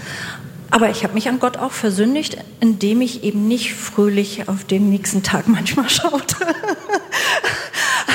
[0.73, 4.89] Aber ich habe mich an Gott auch versündigt, indem ich eben nicht fröhlich auf den
[4.89, 6.37] nächsten Tag manchmal schaute.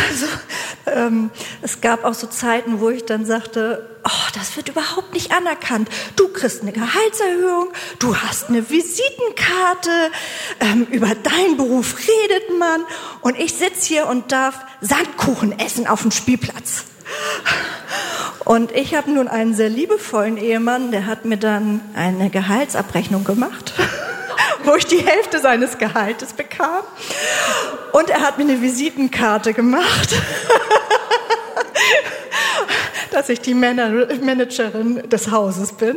[0.10, 0.26] also
[0.88, 1.30] ähm,
[1.62, 5.88] es gab auch so Zeiten, wo ich dann sagte, oh, das wird überhaupt nicht anerkannt.
[6.16, 7.68] Du kriegst eine Gehaltserhöhung,
[8.00, 9.92] du hast eine Visitenkarte,
[10.60, 12.82] ähm, über deinen Beruf redet man
[13.22, 16.86] und ich sitze hier und darf Sandkuchen essen auf dem Spielplatz.
[18.46, 23.74] Und ich habe nun einen sehr liebevollen Ehemann, der hat mir dann eine Gehaltsabrechnung gemacht,
[24.64, 26.84] wo ich die Hälfte seines Gehaltes bekam.
[27.92, 30.16] Und er hat mir eine Visitenkarte gemacht.
[33.12, 35.96] dass ich die Managerin des Hauses bin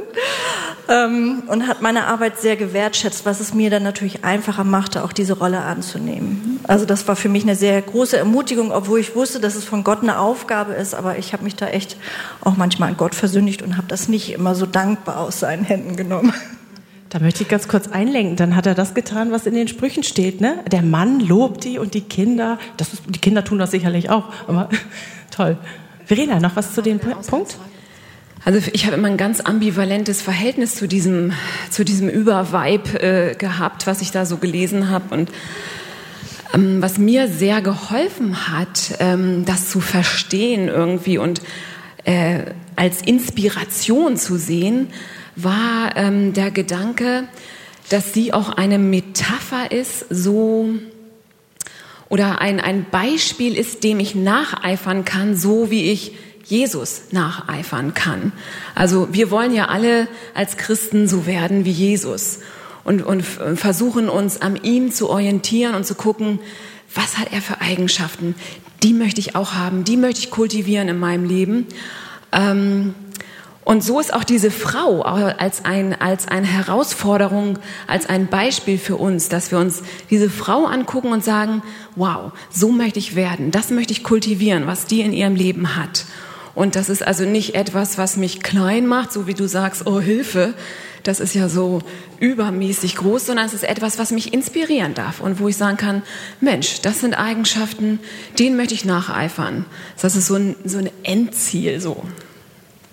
[0.89, 5.13] ähm, und hat meine Arbeit sehr gewertschätzt, was es mir dann natürlich einfacher machte, auch
[5.13, 6.61] diese Rolle anzunehmen.
[6.67, 9.85] Also das war für mich eine sehr große Ermutigung, obwohl ich wusste, dass es von
[9.85, 11.97] Gott eine Aufgabe ist, aber ich habe mich da echt
[12.41, 15.97] auch manchmal an Gott versündigt und habe das nicht immer so dankbar aus seinen Händen
[15.97, 16.33] genommen.
[17.11, 18.37] Da möchte ich ganz kurz einlenken.
[18.37, 20.41] Dann hat er das getan, was in den Sprüchen steht.
[20.41, 20.63] Ne?
[20.71, 22.57] Der Mann lobt die und die Kinder.
[22.77, 24.27] Das ist, die Kinder tun das sicherlich auch.
[24.47, 24.69] Aber
[25.33, 25.59] toll.
[26.11, 27.57] Verena, noch was zu dem Punkt?
[28.45, 31.33] Also ich habe immer ein ganz ambivalentes Verhältnis zu diesem,
[31.71, 35.15] zu diesem Übervibe äh, gehabt, was ich da so gelesen habe.
[35.15, 35.31] Und
[36.53, 41.43] ähm, was mir sehr geholfen hat, ähm, das zu verstehen irgendwie und
[42.03, 42.41] äh,
[42.75, 44.89] als Inspiration zu sehen,
[45.37, 47.29] war ähm, der Gedanke,
[47.89, 50.71] dass sie auch eine Metapher ist, so
[52.11, 56.13] oder ein, ein Beispiel ist, dem ich nacheifern kann, so wie ich
[56.45, 58.33] Jesus nacheifern kann.
[58.75, 62.41] Also wir wollen ja alle als Christen so werden wie Jesus
[62.85, 66.41] und, und versuchen uns an ihm zu orientieren und zu gucken,
[66.93, 68.35] was hat er für Eigenschaften?
[68.83, 71.67] Die möchte ich auch haben, die möchte ich kultivieren in meinem Leben.
[72.33, 72.95] Ähm,
[73.65, 78.97] und so ist auch diese Frau als, ein, als eine Herausforderung, als ein Beispiel für
[78.97, 81.63] uns, dass wir uns diese Frau angucken und sagen,
[81.95, 86.07] wow, so möchte ich werden, das möchte ich kultivieren, was die in ihrem Leben hat.
[86.55, 90.01] Und das ist also nicht etwas, was mich klein macht, so wie du sagst, oh
[90.01, 90.55] Hilfe,
[91.03, 91.81] das ist ja so
[92.19, 96.03] übermäßig groß, sondern es ist etwas, was mich inspirieren darf und wo ich sagen kann,
[96.41, 98.01] Mensch, das sind Eigenschaften,
[98.39, 99.65] denen möchte ich nacheifern.
[100.01, 102.03] Das ist so ein, so ein Endziel so.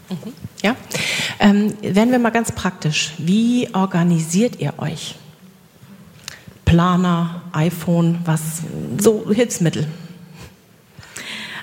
[0.09, 0.33] Mhm.
[0.67, 0.75] Ja,
[1.39, 3.13] ähm, werden wir mal ganz praktisch.
[3.17, 5.15] Wie organisiert ihr euch?
[6.65, 8.63] Planer, iPhone, was
[8.97, 9.87] so Hilfsmittel?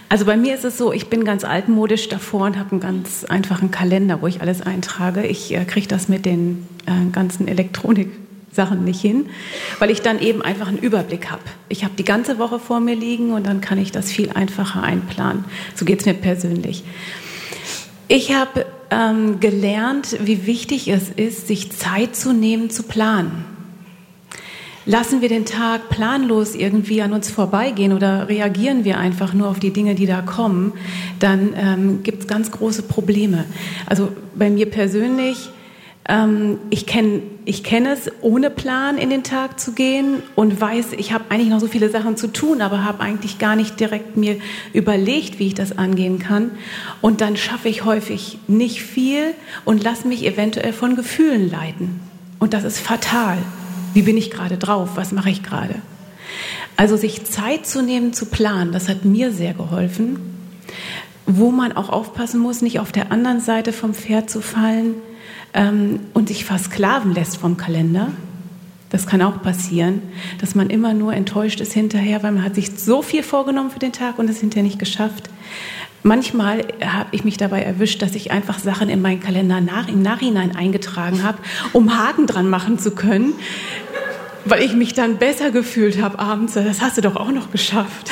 [0.09, 3.25] Also bei mir ist es so, ich bin ganz altmodisch davor und habe einen ganz
[3.25, 5.27] einfachen Kalender, wo ich alles eintrage.
[5.27, 9.27] Ich äh, kriege das mit den äh, ganzen Elektronik-Sachen nicht hin,
[9.81, 11.43] weil ich dann eben einfach einen Überblick habe.
[11.69, 14.83] Ich habe die ganze Woche vor mir liegen und dann kann ich das viel einfacher
[14.83, 15.45] einplanen.
[15.75, 16.85] So geht es mir persönlich.
[18.07, 23.47] Ich habe ähm, gelernt, wie wichtig es ist, sich Zeit zu nehmen, zu planen.
[24.87, 29.59] lassen wir den Tag planlos irgendwie an uns vorbeigehen oder reagieren wir einfach nur auf
[29.59, 30.75] die Dinge, die da kommen,
[31.19, 33.47] dann ähm, gibt es ganz große Probleme.
[33.87, 35.49] Also bei mir persönlich,
[36.09, 40.93] ähm, ich kenne ich kenn es, ohne Plan in den Tag zu gehen und weiß,
[40.97, 44.17] ich habe eigentlich noch so viele Sachen zu tun, aber habe eigentlich gar nicht direkt
[44.17, 44.37] mir
[44.73, 46.53] überlegt, wie ich das angehen kann.
[47.03, 49.35] Und dann schaffe ich häufig nicht viel
[49.65, 52.01] und lasse mich eventuell von Gefühlen leiten.
[52.39, 53.39] Und das ist fatal.
[53.93, 54.91] Wie bin ich gerade drauf?
[54.95, 55.77] Was mache ich gerade?
[56.77, 60.19] Also sich Zeit zu nehmen, zu planen, das hat mir sehr geholfen.
[61.27, 64.95] Wo man auch aufpassen muss, nicht auf der anderen Seite vom Pferd zu fallen
[65.53, 68.09] ähm, und sich versklaven lässt vom Kalender.
[68.91, 70.03] Das kann auch passieren,
[70.41, 73.81] dass man immer nur enttäuscht ist hinterher, weil man hat sich so viel vorgenommen für
[73.81, 75.31] den Tag und es hinterher nicht geschafft.
[76.05, 80.03] Manchmal habe ich mich dabei erwischt, dass ich einfach Sachen in meinen Kalender nach, im
[80.03, 81.39] Nachhinein eingetragen habe,
[81.73, 83.33] um Haken dran machen zu können,
[84.45, 86.53] weil ich mich dann besser gefühlt habe abends.
[86.55, 88.11] Das hast du doch auch noch geschafft.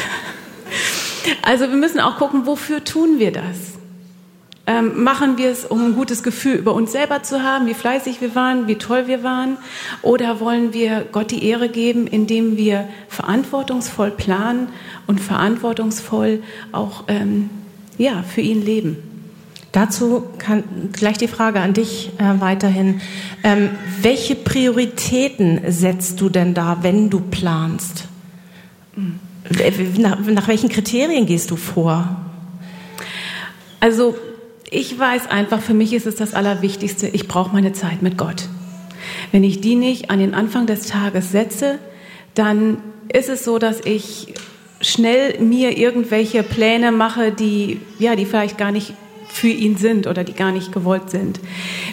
[1.42, 3.78] Also wir müssen auch gucken, wofür tun wir das?
[4.64, 8.20] Ähm, machen wir es, um ein gutes Gefühl über uns selber zu haben, wie fleißig
[8.20, 9.56] wir waren, wie toll wir waren?
[10.02, 14.68] Oder wollen wir Gott die Ehre geben, indem wir verantwortungsvoll planen
[15.08, 17.50] und verantwortungsvoll auch ähm,
[17.98, 18.98] ja, für ihn leben.
[19.72, 23.00] Dazu kann gleich die Frage an dich äh, weiterhin.
[23.42, 28.04] Ähm, welche Prioritäten setzt du denn da, wenn du planst?
[28.94, 29.18] Mhm.
[29.98, 32.16] Nach, nach welchen Kriterien gehst du vor?
[33.80, 34.14] Also
[34.72, 38.48] ich weiß einfach, für mich ist es das Allerwichtigste, ich brauche meine Zeit mit Gott.
[39.30, 41.78] Wenn ich die nicht an den Anfang des Tages setze,
[42.34, 42.78] dann
[43.12, 44.34] ist es so, dass ich
[44.80, 48.94] schnell mir irgendwelche Pläne mache, die, ja, die vielleicht gar nicht
[49.28, 51.40] für ihn sind oder die gar nicht gewollt sind.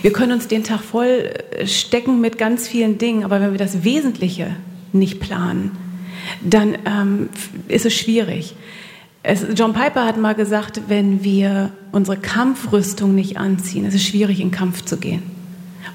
[0.01, 3.59] Wir können uns den Tag voll äh, stecken mit ganz vielen Dingen, aber wenn wir
[3.59, 4.55] das Wesentliche
[4.91, 5.71] nicht planen,
[6.41, 7.29] dann ähm,
[7.67, 8.55] ist es schwierig.
[9.21, 14.39] Es, John Piper hat mal gesagt, wenn wir unsere Kampfrüstung nicht anziehen, ist es schwierig,
[14.39, 15.23] in Kampf zu gehen.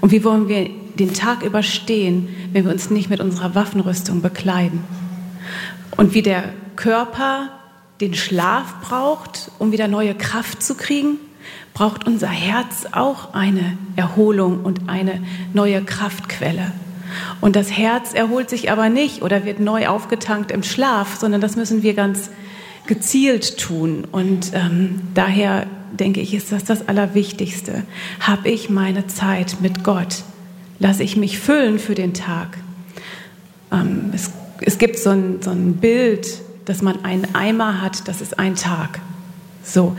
[0.01, 0.69] Und wie wollen wir
[0.99, 4.85] den Tag überstehen, wenn wir uns nicht mit unserer Waffenrüstung bekleiden?
[5.97, 6.45] Und wie der
[6.77, 7.51] Körper
[8.01, 11.19] den Schlaf braucht, um wieder neue Kraft zu kriegen,
[11.73, 15.23] braucht unser Herz auch eine Erholung und eine
[15.55, 16.73] neue Kraftquelle.
[17.41, 21.57] Und das Herz erholt sich aber nicht oder wird neu aufgetankt im Schlaf, sondern das
[21.57, 22.31] müssen wir ganz
[22.87, 24.05] gezielt tun.
[24.11, 27.85] Und ähm, daher denke ich, ist das das Allerwichtigste.
[28.21, 30.23] Habe ich meine Zeit mit Gott?
[30.79, 32.59] Lasse ich mich füllen für den Tag?
[33.73, 36.27] Ähm, es, es gibt so ein, so ein Bild,
[36.65, 39.01] dass man einen Eimer hat, das ist ein Tag.
[39.63, 39.97] So,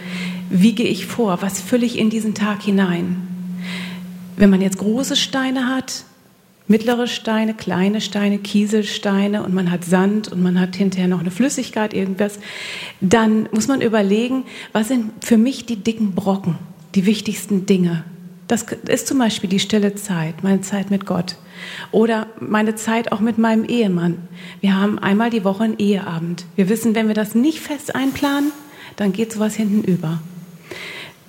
[0.49, 1.41] wie gehe ich vor?
[1.41, 3.27] Was fülle ich in diesen Tag hinein?
[4.38, 6.03] Wenn man jetzt große Steine hat,
[6.68, 11.32] mittlere Steine, kleine Steine, Kieselsteine und man hat Sand und man hat hinterher noch eine
[11.32, 12.39] Flüssigkeit, irgendwas,
[13.01, 14.43] dann muss man überlegen,
[14.74, 16.57] was sind für mich die dicken Brocken,
[16.95, 18.03] die wichtigsten Dinge.
[18.47, 21.36] Das ist zum Beispiel die stille Zeit, meine Zeit mit Gott.
[21.91, 24.18] Oder meine Zeit auch mit meinem Ehemann.
[24.61, 26.45] Wir haben einmal die Woche einen Eheabend.
[26.55, 28.51] Wir wissen, wenn wir das nicht fest einplanen,
[28.97, 30.20] dann geht sowas hinten über.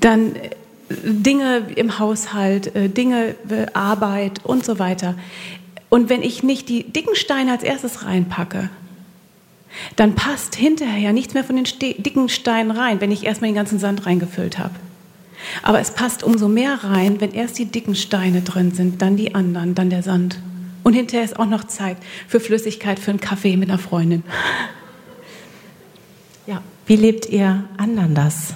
[0.00, 0.50] Dann äh,
[0.88, 5.14] Dinge im Haushalt, äh, Dinge, äh, Arbeit und so weiter.
[5.88, 8.70] Und wenn ich nicht die dicken Steine als erstes reinpacke,
[9.96, 13.78] dann passt hinterher nichts mehr von den dicken Steinen rein, wenn ich erstmal den ganzen
[13.78, 14.74] Sand reingefüllt habe.
[15.62, 19.34] Aber es passt umso mehr rein, wenn erst die dicken Steine drin sind, dann die
[19.34, 20.38] anderen, dann der Sand.
[20.82, 21.96] Und hinterher ist auch noch Zeit
[22.28, 24.22] für Flüssigkeit, für einen Kaffee mit einer Freundin.
[26.46, 28.54] Ja, wie lebt ihr anderen das?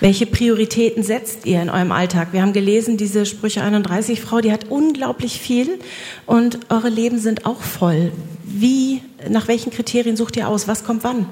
[0.00, 2.28] Welche Prioritäten setzt ihr in eurem Alltag?
[2.32, 5.80] Wir haben gelesen, diese Sprüche 31 Frau, die hat unglaublich viel
[6.24, 8.12] und eure Leben sind auch voll.
[8.44, 10.68] Wie, nach welchen Kriterien sucht ihr aus?
[10.68, 11.26] Was kommt wann?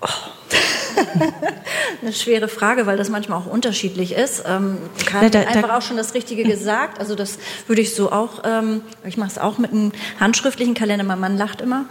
[0.00, 0.29] Oh.
[2.02, 4.44] Eine schwere Frage, weil das manchmal auch unterschiedlich ist.
[4.46, 6.98] Ähm, Karl hat einfach auch schon das Richtige gesagt.
[6.98, 11.04] Also das würde ich so auch, ähm, ich mache es auch mit einem handschriftlichen Kalender.
[11.04, 11.84] Mein Mann lacht immer,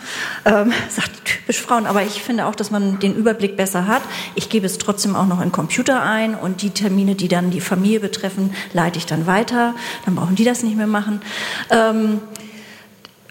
[0.45, 1.85] ähm, sagt typisch Frauen.
[1.85, 4.01] Aber ich finde auch, dass man den Überblick besser hat.
[4.35, 7.61] Ich gebe es trotzdem auch noch in Computer ein und die Termine, die dann die
[7.61, 9.75] Familie betreffen, leite ich dann weiter.
[10.05, 11.21] Dann brauchen die das nicht mehr machen.
[11.69, 12.21] Ähm,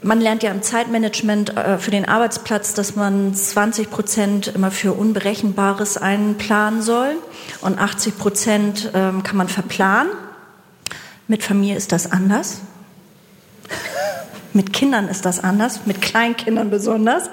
[0.02, 4.92] man lernt ja im Zeitmanagement äh, für den Arbeitsplatz, dass man 20 Prozent immer für
[4.92, 7.16] Unberechenbares einplanen soll
[7.62, 10.12] und 80 Prozent ähm, kann man verplanen.
[11.26, 12.60] Mit Familie ist das anders.
[14.52, 17.28] mit Kindern ist das anders, mit Kleinkindern besonders.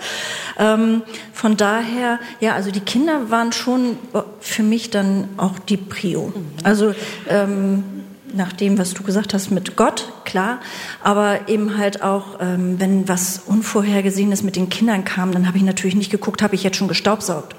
[0.57, 1.03] Ähm,
[1.34, 3.97] von daher, ja, also die Kinder waren schon
[4.39, 6.34] für mich dann auch die Prio.
[6.63, 6.95] Also
[7.30, 8.04] ähm,
[8.36, 10.59] nach dem, was du gesagt hast, mit Gott, klar,
[11.01, 15.63] aber eben halt auch, ähm, wenn was Unvorhergesehenes mit den Kindern kam, dann habe ich
[15.63, 17.55] natürlich nicht geguckt, habe ich jetzt schon gestaubsaugt.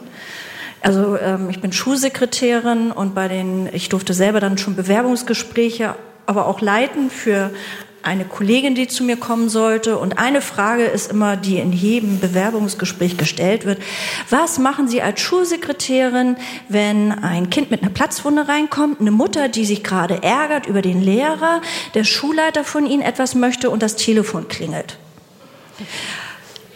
[0.83, 5.95] Also ähm, ich bin Schulsekretärin und bei den, ich durfte selber dann schon Bewerbungsgespräche,
[6.27, 7.51] aber auch leiten für
[8.07, 9.99] eine Kollegin, die zu mir kommen sollte.
[9.99, 13.81] Und eine Frage ist immer, die in jedem Bewerbungsgespräch gestellt wird.
[14.31, 16.37] Was machen Sie als Schulsekretärin,
[16.69, 21.03] wenn ein Kind mit einer Platzwunde reinkommt, eine Mutter, die sich gerade ärgert über den
[21.03, 21.61] Lehrer,
[21.95, 24.99] der Schulleiter von Ihnen etwas möchte und das Telefon klingelt?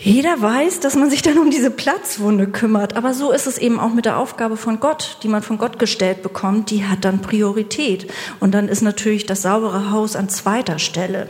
[0.02, 3.78] Jeder weiß, dass man sich dann um diese Platzwunde kümmert, aber so ist es eben
[3.78, 7.20] auch mit der Aufgabe von Gott, die man von Gott gestellt bekommt, die hat dann
[7.20, 8.10] Priorität.
[8.40, 11.28] Und dann ist natürlich das saubere Haus an zweiter Stelle.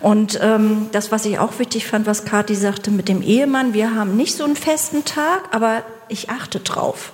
[0.00, 3.94] Und ähm, das, was ich auch wichtig fand, was Kathi sagte mit dem Ehemann, wir
[3.94, 7.12] haben nicht so einen festen Tag, aber ich achte drauf.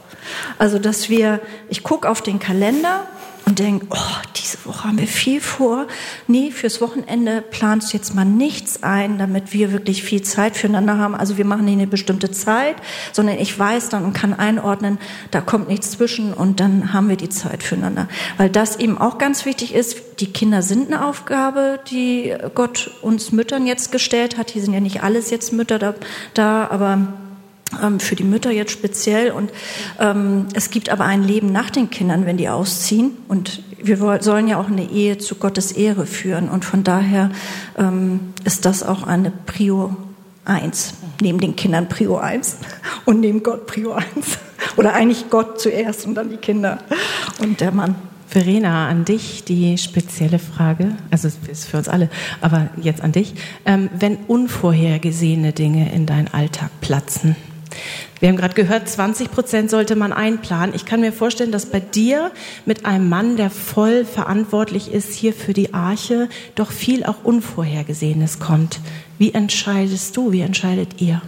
[0.58, 3.06] Also, dass wir, ich gucke auf den Kalender
[3.48, 3.96] und denke, oh,
[4.36, 5.86] diese Woche haben wir viel vor.
[6.26, 10.98] Nee, fürs Wochenende planst du jetzt mal nichts ein, damit wir wirklich viel Zeit füreinander
[10.98, 11.14] haben.
[11.14, 12.76] Also wir machen nicht eine bestimmte Zeit,
[13.12, 14.98] sondern ich weiß dann und kann einordnen,
[15.30, 18.08] da kommt nichts zwischen und dann haben wir die Zeit füreinander.
[18.36, 23.32] Weil das eben auch ganz wichtig ist, die Kinder sind eine Aufgabe, die Gott uns
[23.32, 24.50] Müttern jetzt gestellt hat.
[24.50, 25.94] Hier sind ja nicht alles jetzt Mütter da,
[26.34, 27.14] da aber
[27.98, 29.30] für die Mütter jetzt speziell.
[29.30, 29.50] Und
[29.98, 33.12] ähm, es gibt aber ein Leben nach den Kindern, wenn die ausziehen.
[33.28, 36.48] Und wir wollen, sollen ja auch eine Ehe zu Gottes Ehre führen.
[36.48, 37.30] Und von daher
[37.76, 39.96] ähm, ist das auch eine Prio
[40.44, 42.56] eins neben den Kindern Prio eins
[43.04, 44.38] und neben Gott Prio eins
[44.76, 46.78] Oder eigentlich Gott zuerst und dann die Kinder
[47.40, 47.96] und der Mann.
[48.28, 52.10] Verena, an dich die spezielle Frage, also es ist für uns alle,
[52.42, 53.32] aber jetzt an dich.
[53.64, 57.36] Ähm, wenn unvorhergesehene Dinge in deinen Alltag platzen,
[58.20, 60.74] wir haben gerade gehört, 20 Prozent sollte man einplanen.
[60.74, 62.32] Ich kann mir vorstellen, dass bei dir
[62.66, 68.40] mit einem Mann, der voll verantwortlich ist hier für die Arche, doch viel auch Unvorhergesehenes
[68.40, 68.80] kommt.
[69.18, 71.22] Wie entscheidest du, wie entscheidet ihr?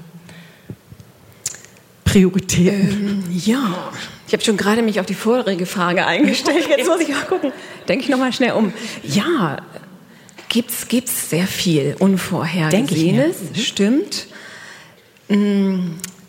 [2.05, 3.25] Prioritäten.
[3.29, 3.93] Ähm, ja,
[4.27, 6.67] ich habe schon gerade mich auf die vorherige Frage eingestellt.
[6.77, 7.53] Jetzt muss ich mal gucken.
[7.89, 8.73] Denke ich nochmal schnell um.
[9.05, 9.59] Ja,
[10.49, 13.37] gibt's gibt's sehr viel Unvorhergesehenes.
[13.55, 14.27] Stimmt.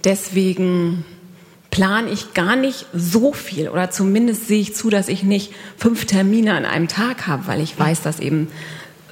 [0.03, 1.05] Deswegen
[1.69, 6.05] plane ich gar nicht so viel oder zumindest sehe ich zu, dass ich nicht fünf
[6.05, 8.49] Termine an einem Tag habe, weil ich weiß, dass eben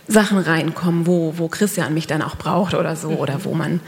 [0.07, 3.79] Sachen reinkommen, wo, wo Christian mich dann auch braucht oder so oder wo man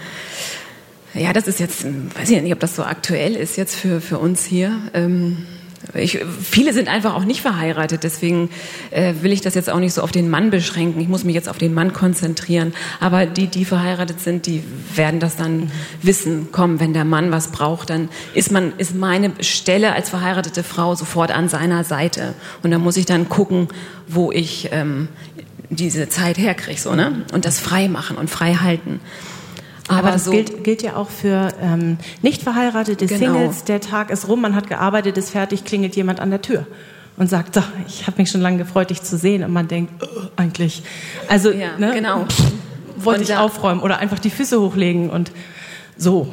[1.14, 4.18] ja, das ist jetzt, weiß ich nicht, ob das so aktuell ist jetzt für, für
[4.18, 4.72] uns hier.
[4.94, 5.46] Ähm,
[5.94, 8.50] ich, viele sind einfach auch nicht verheiratet, deswegen
[8.92, 11.02] äh, will ich das jetzt auch nicht so auf den Mann beschränken.
[11.02, 12.74] Ich muss mich jetzt auf den Mann konzentrieren.
[13.00, 14.64] Aber die, die verheiratet sind, die
[14.96, 15.72] werden das dann
[16.02, 16.50] wissen.
[16.52, 20.96] Komm, wenn der Mann was braucht, dann ist man, ist meine Stelle als verheiratete Frau
[20.96, 22.34] sofort an seiner Seite.
[22.64, 23.68] Und da muss ich dann gucken,
[24.08, 25.08] wo ich ähm,
[25.70, 27.24] diese Zeit herkriege, so ne?
[27.34, 29.00] Und das frei machen und frei halten.
[29.92, 33.20] Aber, Aber das so gilt, gilt, ja auch für ähm, nicht verheiratete genau.
[33.20, 33.66] Singles.
[33.66, 36.66] Der Tag ist rum, man hat gearbeitet, ist fertig, klingelt jemand an der Tür
[37.18, 39.44] und sagt, so, ich habe mich schon lange gefreut, dich zu sehen.
[39.44, 40.84] Und man denkt, oh, eigentlich,
[41.28, 42.26] also ja, ne, genau.
[42.98, 45.32] wollte ich aufräumen oder einfach die Füße hochlegen und
[45.98, 46.32] so.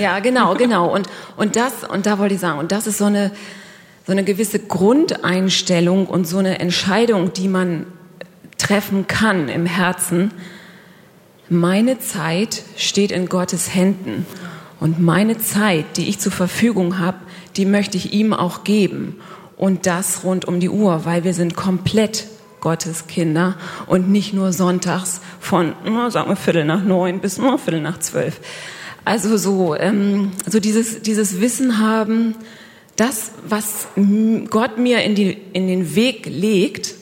[0.00, 0.92] Ja, genau, genau.
[0.92, 3.30] Und und das und da wollte ich sagen, und das ist so eine
[4.06, 7.86] so eine gewisse Grundeinstellung und so eine Entscheidung, die man
[8.58, 10.32] treffen kann im Herzen
[11.48, 14.26] meine Zeit steht in Gottes Händen.
[14.80, 17.18] Und meine Zeit, die ich zur Verfügung habe,
[17.56, 19.16] die möchte ich ihm auch geben.
[19.56, 22.26] Und das rund um die Uhr, weil wir sind komplett
[22.60, 25.74] Gottes Kinder und nicht nur sonntags von,
[26.08, 28.40] sagen wir, Viertel nach neun bis nur Viertel nach zwölf.
[29.04, 32.34] Also so, ähm, so dieses, dieses Wissen haben,
[32.96, 33.86] das, was
[34.48, 36.94] Gott mir in, die, in den Weg legt,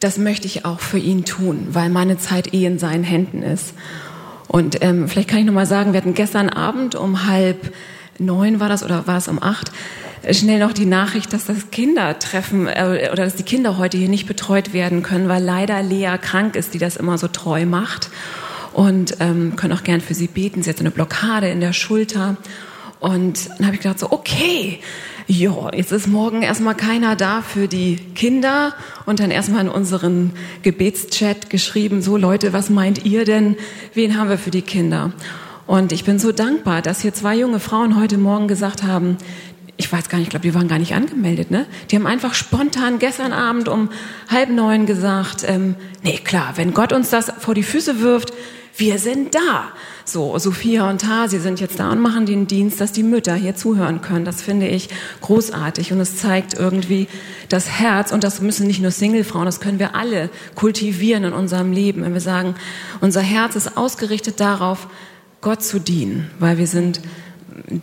[0.00, 3.74] das möchte ich auch für ihn tun, weil meine Zeit eh in seinen Händen ist.
[4.48, 7.72] Und ähm, vielleicht kann ich noch mal sagen, wir hatten gestern Abend um halb
[8.18, 9.70] neun war das oder war es um acht
[10.22, 14.08] äh, schnell noch die Nachricht, dass das Kindertreffen äh, oder dass die Kinder heute hier
[14.08, 18.10] nicht betreut werden können, weil leider Lea krank ist, die das immer so treu macht.
[18.72, 20.62] Und ähm, können auch gern für sie beten.
[20.62, 22.36] Sie hat so eine Blockade in der Schulter.
[23.00, 24.78] Und dann habe ich gedacht so, okay,
[25.26, 28.74] ja, jetzt ist morgen erstmal keiner da für die Kinder
[29.06, 33.56] und dann erstmal in unseren Gebetschat geschrieben, so Leute, was meint ihr denn,
[33.94, 35.12] wen haben wir für die Kinder?
[35.66, 39.18] Und ich bin so dankbar, dass hier zwei junge Frauen heute Morgen gesagt haben,
[39.76, 41.64] ich weiß gar nicht, ich glaube, die waren gar nicht angemeldet, ne?
[41.90, 43.88] Die haben einfach spontan gestern Abend um
[44.28, 48.34] halb neun gesagt, ähm, nee, klar, wenn Gott uns das vor die Füße wirft,
[48.76, 49.72] wir sind da.
[50.04, 53.54] So, Sophia und Tasi sind jetzt da und machen den Dienst, dass die Mütter hier
[53.54, 54.24] zuhören können.
[54.24, 54.88] Das finde ich
[55.20, 57.06] großartig und es zeigt irgendwie
[57.48, 61.72] das Herz und das müssen nicht nur Singlefrauen, das können wir alle kultivieren in unserem
[61.72, 62.54] Leben, wenn wir sagen,
[63.00, 64.88] unser Herz ist ausgerichtet darauf,
[65.40, 67.00] Gott zu dienen, weil wir sind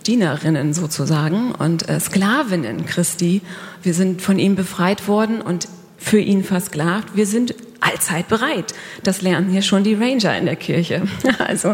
[0.06, 3.42] Dienerinnen sozusagen und äh, Sklavinnen Christi.
[3.84, 5.68] Wir sind von ihm befreit worden und
[5.98, 7.16] für ihn versklavt.
[7.16, 8.74] Wir sind allzeit bereit.
[9.04, 11.04] Das lernen hier schon die Ranger in der Kirche.
[11.40, 11.70] Also,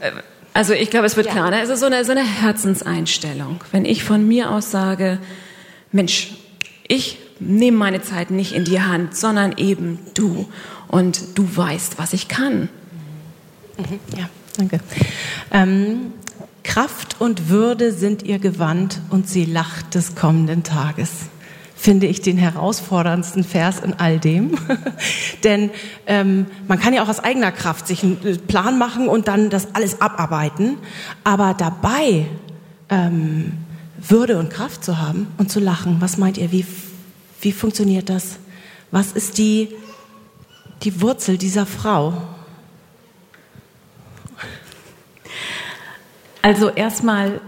[0.00, 0.12] äh,
[0.54, 1.32] also ich glaube, es wird ja.
[1.32, 1.52] klar.
[1.62, 3.60] Es ist so eine, so eine Herzenseinstellung.
[3.72, 5.18] Wenn ich von mir aus sage,
[5.92, 6.34] Mensch,
[6.88, 10.48] ich nehme meine Zeit nicht in die Hand, sondern eben du.
[10.88, 12.68] Und du weißt, was ich kann.
[13.76, 14.18] Mhm.
[14.18, 14.80] Ja, danke.
[15.50, 16.12] Ähm,
[16.62, 21.10] Kraft und Würde sind ihr Gewand und sie lacht des kommenden Tages
[21.76, 24.52] finde ich den herausforderndsten Vers in all dem.
[25.44, 25.70] Denn
[26.06, 29.74] ähm, man kann ja auch aus eigener Kraft sich einen Plan machen und dann das
[29.74, 30.78] alles abarbeiten.
[31.22, 32.26] Aber dabei
[32.88, 33.52] ähm,
[33.98, 36.66] Würde und Kraft zu haben und zu lachen, was meint ihr, wie,
[37.42, 38.38] wie funktioniert das?
[38.90, 39.68] Was ist die,
[40.82, 42.14] die Wurzel dieser Frau?
[46.40, 47.40] Also erstmal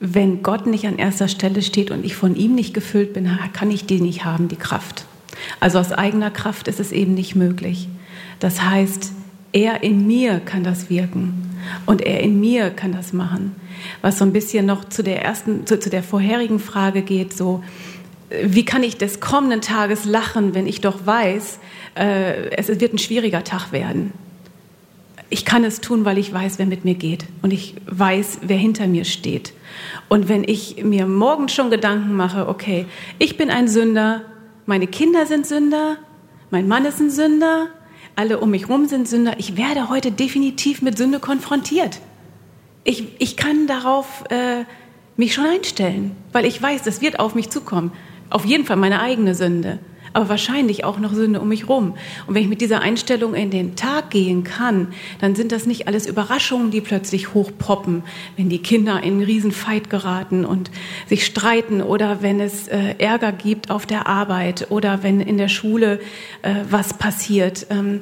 [0.00, 3.70] wenn Gott nicht an erster Stelle steht und ich von ihm nicht gefüllt bin, kann
[3.70, 5.06] ich die nicht haben, die Kraft.
[5.60, 7.88] Also aus eigener Kraft ist es eben nicht möglich.
[8.38, 9.12] Das heißt,
[9.52, 11.50] er in mir kann das wirken
[11.86, 13.56] und er in mir kann das machen.
[14.02, 17.62] Was so ein bisschen noch zu der ersten, zu, zu der vorherigen Frage geht, so,
[18.44, 21.58] wie kann ich des kommenden Tages lachen, wenn ich doch weiß,
[21.96, 24.12] äh, es wird ein schwieriger Tag werden?
[25.30, 28.56] Ich kann es tun, weil ich weiß, wer mit mir geht und ich weiß, wer
[28.56, 29.52] hinter mir steht.
[30.08, 32.86] Und wenn ich mir morgen schon Gedanken mache, okay,
[33.18, 34.22] ich bin ein Sünder,
[34.64, 35.98] meine Kinder sind Sünder,
[36.50, 37.68] mein Mann ist ein Sünder,
[38.16, 42.00] alle um mich herum sind Sünder, ich werde heute definitiv mit Sünde konfrontiert.
[42.84, 44.64] Ich, ich kann darauf äh,
[45.16, 47.92] mich schon einstellen, weil ich weiß, das wird auf mich zukommen.
[48.30, 49.78] Auf jeden Fall meine eigene Sünde
[50.18, 51.94] aber wahrscheinlich auch noch Sünde um mich rum.
[52.26, 54.88] Und wenn ich mit dieser Einstellung in den Tag gehen kann,
[55.20, 58.02] dann sind das nicht alles Überraschungen, die plötzlich hochpoppen,
[58.36, 60.72] wenn die Kinder in einen Riesenfight geraten und
[61.06, 65.46] sich streiten oder wenn es äh, Ärger gibt auf der Arbeit oder wenn in der
[65.46, 66.00] Schule
[66.42, 67.68] äh, was passiert.
[67.70, 68.00] Ähm,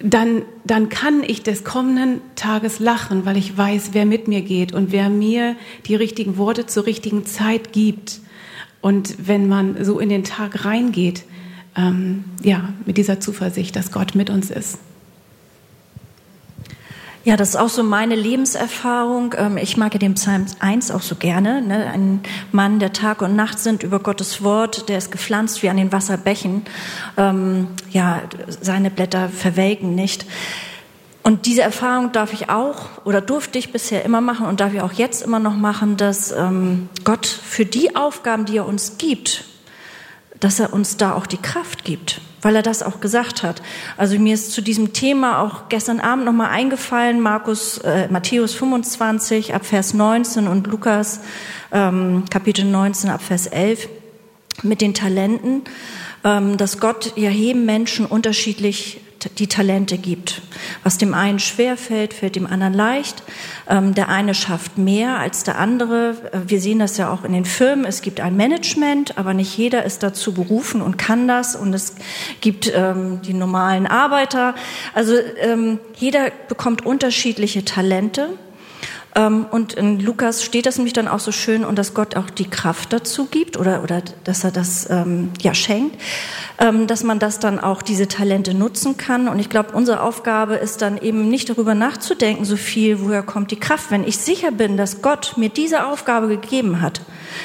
[0.00, 4.74] dann, dann kann ich des kommenden Tages lachen, weil ich weiß, wer mit mir geht
[4.74, 5.54] und wer mir
[5.86, 8.18] die richtigen Worte zur richtigen Zeit gibt.
[8.80, 11.22] Und wenn man so in den Tag reingeht,
[11.76, 14.78] ähm, ja, mit dieser Zuversicht, dass Gott mit uns ist.
[17.24, 19.34] Ja, das ist auch so meine Lebenserfahrung.
[19.38, 21.62] Ähm, ich mag ja den Psalm 1 auch so gerne.
[21.62, 21.86] Ne?
[21.86, 22.20] Ein
[22.52, 25.90] Mann, der Tag und Nacht sind über Gottes Wort, der ist gepflanzt wie an den
[25.90, 26.62] Wasserbächen.
[27.16, 28.20] Ähm, ja,
[28.60, 30.26] seine Blätter verwelken nicht.
[31.22, 34.82] Und diese Erfahrung darf ich auch oder durfte ich bisher immer machen und darf ich
[34.82, 39.46] auch jetzt immer noch machen, dass ähm, Gott für die Aufgaben, die er uns gibt,
[40.40, 43.62] dass er uns da auch die Kraft gibt, weil er das auch gesagt hat.
[43.96, 49.54] Also mir ist zu diesem Thema auch gestern Abend nochmal eingefallen, Markus, äh, Matthäus 25
[49.54, 51.20] ab Vers 19 und Lukas
[51.72, 53.88] ähm, Kapitel 19 ab Vers 11
[54.62, 55.62] mit den Talenten,
[56.24, 59.00] ähm, dass Gott ja jedem Menschen unterschiedlich
[59.38, 60.42] die Talente gibt.
[60.82, 63.22] Was dem einen schwer fällt, fällt dem anderen leicht.
[63.68, 66.16] Ähm, der eine schafft mehr als der andere.
[66.32, 67.84] Äh, wir sehen das ja auch in den Firmen.
[67.84, 71.56] Es gibt ein Management, aber nicht jeder ist dazu berufen und kann das.
[71.56, 71.94] Und es
[72.40, 74.54] gibt ähm, die normalen Arbeiter.
[74.94, 78.30] Also ähm, jeder bekommt unterschiedliche Talente.
[79.14, 82.30] Ähm, und in Lukas steht das nämlich dann auch so schön und dass Gott auch
[82.30, 86.00] die Kraft dazu gibt oder, oder dass er das ähm, ja schenkt,
[86.58, 89.28] ähm, dass man das dann auch diese Talente nutzen kann.
[89.28, 93.50] Und ich glaube, unsere Aufgabe ist dann eben nicht darüber nachzudenken, so viel, woher kommt
[93.50, 93.90] die Kraft.
[93.90, 97.00] Wenn ich sicher bin, dass Gott mir diese Aufgabe gegeben hat,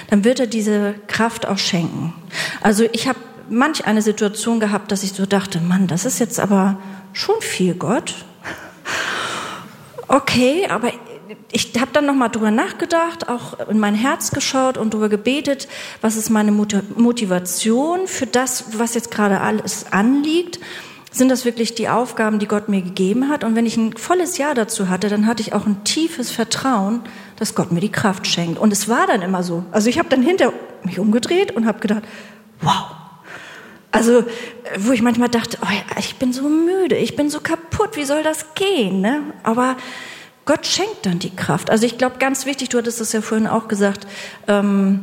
[0.10, 2.14] dann wird er diese Kraft auch schenken.
[2.62, 6.40] Also ich habe manch eine Situation gehabt, dass ich so dachte, Mann, das ist jetzt
[6.40, 6.78] aber
[7.14, 8.16] schon viel Gott.
[10.12, 10.92] Okay, aber
[11.52, 15.68] ich habe dann nochmal drüber nachgedacht, auch in mein Herz geschaut und drüber gebetet,
[16.02, 20.60] was ist meine Motivation für das, was jetzt gerade alles anliegt.
[21.12, 23.44] Sind das wirklich die Aufgaben, die Gott mir gegeben hat?
[23.44, 27.02] Und wenn ich ein volles Ja dazu hatte, dann hatte ich auch ein tiefes Vertrauen,
[27.36, 28.60] dass Gott mir die Kraft schenkt.
[28.60, 29.66] Und es war dann immer so.
[29.72, 30.54] Also ich habe dann hinter
[30.84, 32.04] mich umgedreht und habe gedacht,
[32.62, 32.92] wow.
[33.92, 34.24] Also
[34.78, 38.22] wo ich manchmal dachte, oh, ich bin so müde, ich bin so kaputt, wie soll
[38.22, 39.02] das gehen?
[39.02, 39.22] Ne?
[39.42, 39.78] Aber
[40.50, 41.70] Gott schenkt dann die Kraft.
[41.70, 44.08] Also ich glaube, ganz wichtig, du hattest es ja vorhin auch gesagt,
[44.48, 45.02] ähm,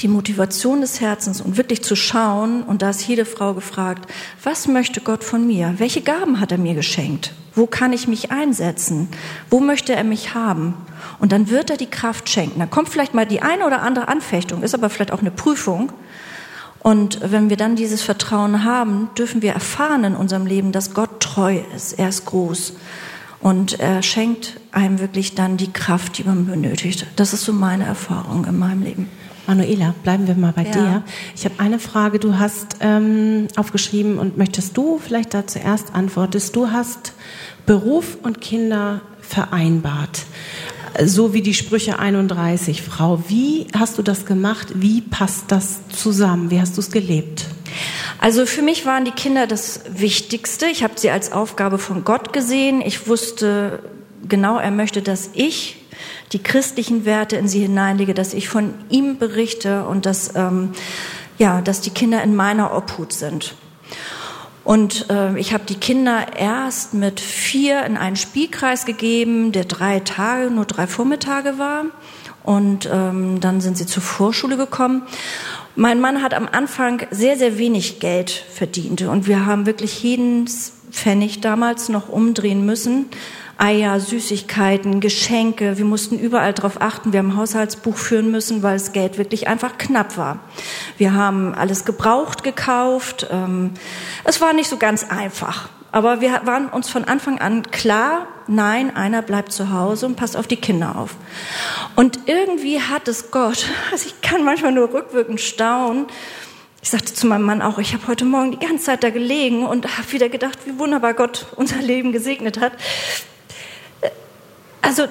[0.00, 4.10] die Motivation des Herzens und wirklich zu schauen, und da ist jede Frau gefragt,
[4.42, 5.74] was möchte Gott von mir?
[5.78, 7.32] Welche Gaben hat er mir geschenkt?
[7.54, 9.06] Wo kann ich mich einsetzen?
[9.50, 10.74] Wo möchte er mich haben?
[11.20, 12.58] Und dann wird er die Kraft schenken.
[12.58, 15.92] Da kommt vielleicht mal die eine oder andere Anfechtung, ist aber vielleicht auch eine Prüfung.
[16.80, 21.20] Und wenn wir dann dieses Vertrauen haben, dürfen wir erfahren in unserem Leben, dass Gott
[21.20, 22.00] treu ist.
[22.00, 22.72] Er ist groß.
[23.42, 27.06] Und er schenkt einem wirklich dann die Kraft, die man benötigt.
[27.16, 29.08] Das ist so meine Erfahrung in meinem Leben.
[29.48, 30.70] Manuela, bleiben wir mal bei ja.
[30.70, 31.02] dir.
[31.34, 32.20] Ich habe eine Frage.
[32.20, 36.54] Du hast ähm, aufgeschrieben und möchtest du vielleicht da zuerst antwortest.
[36.54, 37.14] Du hast
[37.66, 40.22] Beruf und Kinder vereinbart.
[41.04, 43.24] So wie die Sprüche 31, Frau.
[43.26, 44.68] Wie hast du das gemacht?
[44.74, 46.50] Wie passt das zusammen?
[46.50, 47.46] Wie hast du es gelebt?
[48.18, 50.66] Also für mich waren die Kinder das Wichtigste.
[50.66, 52.80] Ich habe sie als Aufgabe von Gott gesehen.
[52.80, 53.80] Ich wusste
[54.28, 55.76] genau, er möchte, dass ich
[56.32, 60.70] die christlichen Werte in sie hineinlege, dass ich von ihm berichte und dass, ähm,
[61.38, 63.54] ja, dass die Kinder in meiner Obhut sind.
[64.64, 70.00] Und äh, ich habe die Kinder erst mit vier in einen Spielkreis gegeben, der drei
[70.00, 71.86] Tage, nur drei Vormittage war.
[72.44, 75.02] Und ähm, dann sind sie zur Vorschule gekommen.
[75.74, 79.02] Mein Mann hat am Anfang sehr, sehr wenig Geld verdient.
[79.02, 80.46] Und wir haben wirklich jeden
[80.90, 83.06] Pfennig damals noch umdrehen müssen.
[83.56, 85.78] Eier, Süßigkeiten, Geschenke.
[85.78, 87.12] Wir mussten überall darauf achten.
[87.12, 90.40] Wir haben Haushaltsbuch führen müssen, weil das Geld wirklich einfach knapp war.
[90.98, 93.28] Wir haben alles gebraucht gekauft.
[93.30, 93.70] Ähm,
[94.24, 95.70] es war nicht so ganz einfach.
[95.92, 100.36] Aber wir waren uns von Anfang an klar, nein, einer bleibt zu Hause und passt
[100.38, 101.14] auf die Kinder auf.
[101.94, 106.06] Und irgendwie hat es Gott, also ich kann manchmal nur rückwirkend staunen,
[106.82, 109.64] ich sagte zu meinem Mann auch, ich habe heute Morgen die ganze Zeit da gelegen
[109.64, 112.72] und habe wieder gedacht, wie wunderbar Gott unser Leben gesegnet hat.
[114.80, 115.06] Also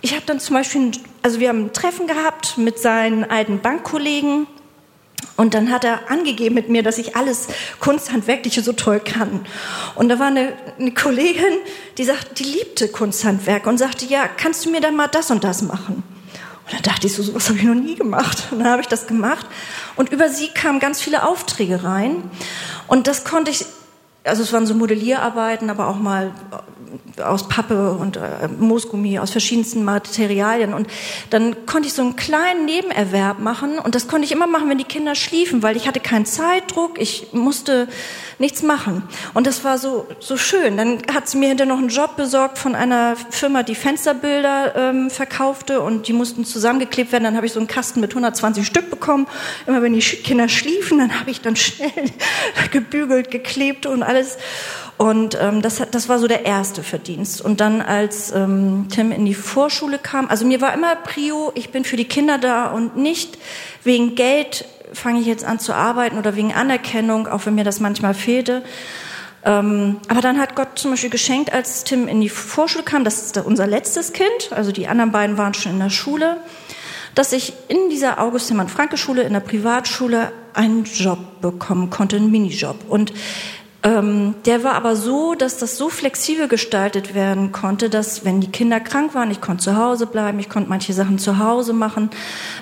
[0.00, 4.46] ich habe dann zum Beispiel, also wir haben ein Treffen gehabt mit seinen alten Bankkollegen
[5.36, 7.48] und dann hat er angegeben mit mir, dass ich alles
[7.80, 9.44] Kunsthandwerkliche so toll kann.
[9.96, 11.58] Und da war eine, eine Kollegin,
[11.98, 15.42] die sagt, die liebte Kunsthandwerk und sagte, ja, kannst du mir dann mal das und
[15.42, 16.04] das machen?
[16.66, 18.48] Und dann dachte ich so, sowas habe ich noch nie gemacht.
[18.50, 19.46] Und dann habe ich das gemacht.
[19.96, 22.22] Und über sie kamen ganz viele Aufträge rein.
[22.86, 23.66] Und das konnte ich,
[24.22, 26.32] also es waren so Modellierarbeiten, aber auch mal
[27.22, 30.74] aus Pappe und äh, Moosgummi, aus verschiedensten Materialien.
[30.74, 30.88] Und
[31.30, 34.78] dann konnte ich so einen kleinen Nebenerwerb machen und das konnte ich immer machen, wenn
[34.78, 37.88] die Kinder schliefen, weil ich hatte keinen Zeitdruck, ich musste
[38.38, 39.02] nichts machen.
[39.32, 40.76] Und das war so, so schön.
[40.76, 45.10] Dann hat sie mir hinterher noch einen Job besorgt von einer Firma, die Fensterbilder ähm,
[45.10, 47.24] verkaufte und die mussten zusammengeklebt werden.
[47.24, 49.26] Dann habe ich so einen Kasten mit 120 Stück bekommen.
[49.66, 51.90] Immer wenn die Kinder schliefen, dann habe ich dann schnell
[52.70, 54.38] gebügelt, geklebt und alles.
[54.96, 57.40] Und ähm, das, das war so der erste Verdienst.
[57.40, 61.70] Und dann, als ähm, Tim in die Vorschule kam, also mir war immer Prio, ich
[61.70, 63.36] bin für die Kinder da und nicht
[63.82, 67.80] wegen Geld fange ich jetzt an zu arbeiten oder wegen Anerkennung, auch wenn mir das
[67.80, 68.62] manchmal fehlte.
[69.44, 73.22] Ähm, aber dann hat Gott zum Beispiel geschenkt, als Tim in die Vorschule kam, das
[73.22, 76.38] ist unser letztes Kind, also die anderen beiden waren schon in der Schule,
[77.14, 82.76] dass ich in dieser August-Himmann-Franke-Schule, in der Privatschule, einen Job bekommen konnte, einen Minijob.
[82.88, 83.12] Und
[83.84, 88.50] ähm, der war aber so, dass das so flexibel gestaltet werden konnte, dass wenn die
[88.50, 92.08] Kinder krank waren, ich konnte zu Hause bleiben, ich konnte manche Sachen zu Hause machen.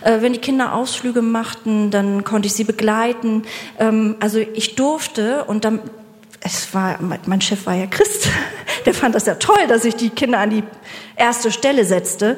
[0.00, 3.44] Äh, wenn die Kinder Ausflüge machten, dann konnte ich sie begleiten.
[3.78, 5.78] Ähm, also ich durfte und dann,
[6.40, 8.28] es war, mein Chef war ja Christ,
[8.86, 10.64] der fand das ja toll, dass ich die Kinder an die
[11.14, 12.36] erste Stelle setzte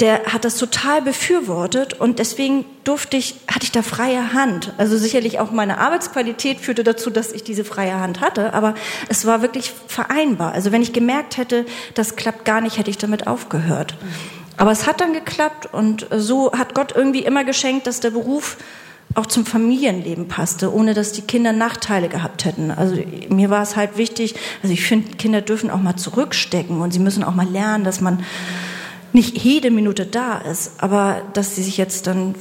[0.00, 4.72] der hat das total befürwortet und deswegen durfte ich, hatte ich da freie Hand.
[4.76, 8.74] Also sicherlich auch meine Arbeitsqualität führte dazu, dass ich diese freie Hand hatte, aber
[9.08, 10.52] es war wirklich vereinbar.
[10.52, 11.64] Also wenn ich gemerkt hätte,
[11.94, 13.96] das klappt gar nicht, hätte ich damit aufgehört.
[14.56, 18.56] Aber es hat dann geklappt und so hat Gott irgendwie immer geschenkt, dass der Beruf
[19.14, 22.70] auch zum Familienleben passte, ohne dass die Kinder Nachteile gehabt hätten.
[22.70, 22.96] Also
[23.28, 26.98] mir war es halt wichtig, also ich finde, Kinder dürfen auch mal zurückstecken und sie
[26.98, 28.24] müssen auch mal lernen, dass man
[29.14, 32.34] nicht jede Minute da ist, aber dass sie sich jetzt dann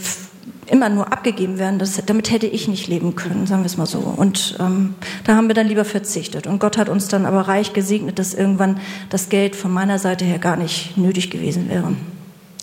[0.68, 3.86] immer nur abgegeben werden, das, damit hätte ich nicht leben können, sagen wir es mal
[3.86, 4.00] so.
[4.00, 6.48] Und ähm, da haben wir dann lieber verzichtet.
[6.48, 10.26] Und Gott hat uns dann aber reich gesegnet, dass irgendwann das Geld von meiner Seite
[10.26, 11.94] her gar nicht nötig gewesen wäre.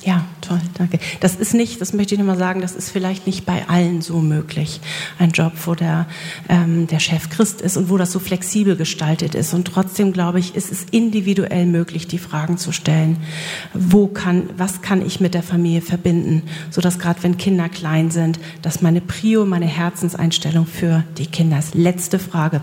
[0.05, 0.99] Ja, toll, danke.
[1.21, 4.21] Das ist nicht, das möchte ich nochmal sagen, das ist vielleicht nicht bei allen so
[4.21, 4.81] möglich.
[5.19, 6.07] Ein Job, wo der,
[6.49, 9.53] ähm, der Chef Christ ist und wo das so flexibel gestaltet ist.
[9.53, 13.19] Und trotzdem, glaube ich, ist es individuell möglich, die Fragen zu stellen.
[13.75, 16.45] Wo kann, was kann ich mit der Familie verbinden?
[16.71, 21.75] Sodass gerade wenn Kinder klein sind, dass meine Prio, meine Herzenseinstellung für die Kinder ist.
[21.75, 22.63] Letzte Frage.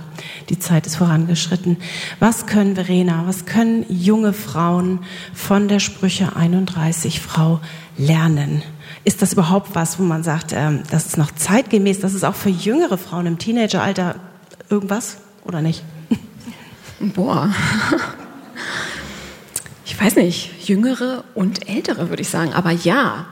[0.50, 1.78] Die Zeit ist vorangeschritten.
[2.20, 5.00] Was können Verena, was können junge Frauen
[5.34, 7.60] von der Sprüche 31 Frau
[7.98, 8.64] lernen.
[9.04, 12.36] ist das überhaupt was, wo man sagt, ähm, das ist noch zeitgemäß, das ist auch
[12.36, 14.16] für jüngere Frauen im Teenageralter
[14.70, 15.84] irgendwas oder nicht?
[17.00, 17.54] Boah.
[19.86, 23.28] Ich weiß nicht, jüngere und ältere würde ich sagen, aber ja.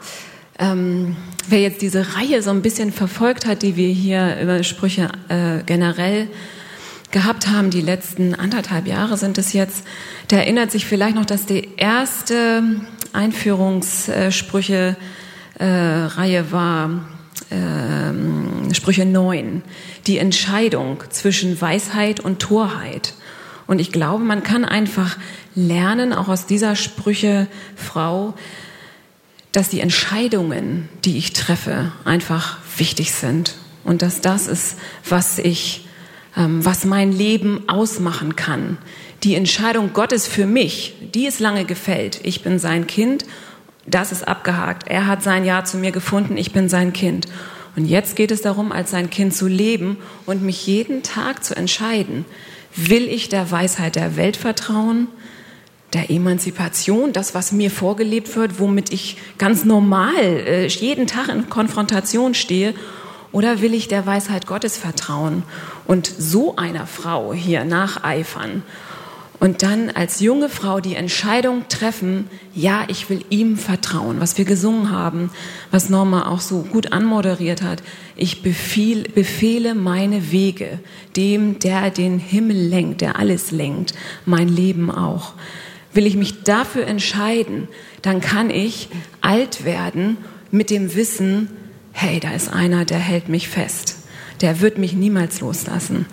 [0.58, 1.16] Ähm,
[1.48, 5.64] wer jetzt diese Reihe so ein bisschen verfolgt hat, die wir hier über Sprüche äh,
[5.66, 6.30] generell
[7.12, 9.86] gehabt haben, die letzten anderthalb Jahre sind es jetzt,
[10.32, 12.64] der erinnert sich vielleicht noch, dass die erste
[13.16, 14.96] Einführungssprüche
[15.58, 16.90] äh, Reihe war
[17.50, 19.64] äh, Sprüche 9,
[20.08, 23.14] die Entscheidung zwischen Weisheit und Torheit.
[23.68, 25.18] Und ich glaube, man kann einfach
[25.56, 28.36] lernen, auch aus dieser Sprüche Frau,
[29.52, 33.56] dass die Entscheidungen, die ich treffe, einfach wichtig sind.
[33.84, 35.88] Und dass das ist, was ich,
[36.36, 38.78] ähm, was mein Leben ausmachen kann.
[39.26, 42.22] Die Entscheidung Gottes für mich, die ist lange gefällt.
[42.24, 43.26] Ich bin sein Kind
[43.86, 44.88] das ist abgehakt.
[44.88, 47.28] Er hat sein Ja zu mir gefunden, ich bin sein Kind.
[47.76, 51.56] Und jetzt geht es darum, als sein Kind zu leben und mich jeden Tag zu
[51.56, 52.26] entscheiden.
[52.76, 55.08] Will ich der Weisheit der Welt vertrauen,
[55.94, 61.50] der Emanzipation, das, was mir vorgelebt wird, womit ich ganz normal äh, jeden Tag in
[61.50, 62.74] Konfrontation stehe,
[63.32, 65.44] oder will ich der Weisheit Gottes vertrauen
[65.86, 68.64] und so einer Frau hier nacheifern
[69.40, 74.46] und dann als junge Frau die Entscheidung treffen, ja, ich will ihm vertrauen, was wir
[74.46, 75.30] gesungen haben,
[75.72, 77.84] was Norma auch so gut anmoderiert hat.
[78.16, 80.80] Ich befehl, befehle meine Wege
[81.16, 83.94] dem, der den Himmel lenkt, der alles lenkt,
[84.26, 85.34] mein Leben auch.
[85.94, 87.68] Will ich mich dafür entscheiden,
[88.02, 88.90] dann kann ich
[89.22, 90.18] alt werden
[90.52, 91.50] mit dem Wissen,
[91.92, 93.98] hey, da ist einer, der hält mich fest.
[94.42, 96.06] Der wird mich niemals loslassen.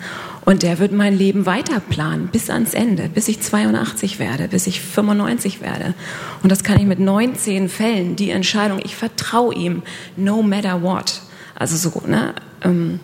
[0.45, 4.67] Und der wird mein Leben weiter planen bis ans Ende, bis ich 82 werde, bis
[4.67, 5.93] ich 95 werde.
[6.41, 9.83] Und das kann ich mit 19 Fällen, die Entscheidung, ich vertraue ihm,
[10.17, 11.21] no matter what.
[11.55, 12.33] Also so, ne?
[12.61, 12.99] Ähm,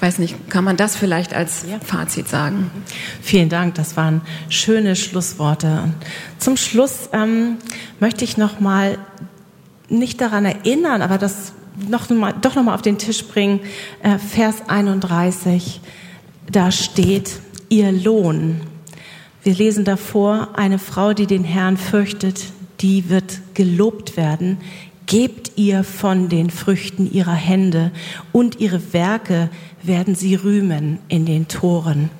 [0.00, 1.78] weiß nicht, kann man das vielleicht als ja.
[1.80, 2.70] Fazit sagen?
[3.22, 5.82] Vielen Dank, das waren schöne Schlussworte.
[5.84, 5.94] Und
[6.38, 7.56] zum Schluss ähm,
[7.98, 8.98] möchte ich noch mal
[9.88, 11.52] nicht daran erinnern, aber das
[11.88, 13.60] noch mal, doch noch mal auf den Tisch bringen.
[14.02, 15.80] Äh, Vers 31
[16.50, 18.60] da steht ihr Lohn.
[19.42, 22.46] Wir lesen davor, eine Frau, die den Herrn fürchtet,
[22.80, 24.58] die wird gelobt werden.
[25.06, 27.92] Gebt ihr von den Früchten ihrer Hände
[28.32, 29.50] und ihre Werke
[29.82, 32.10] werden sie rühmen in den Toren.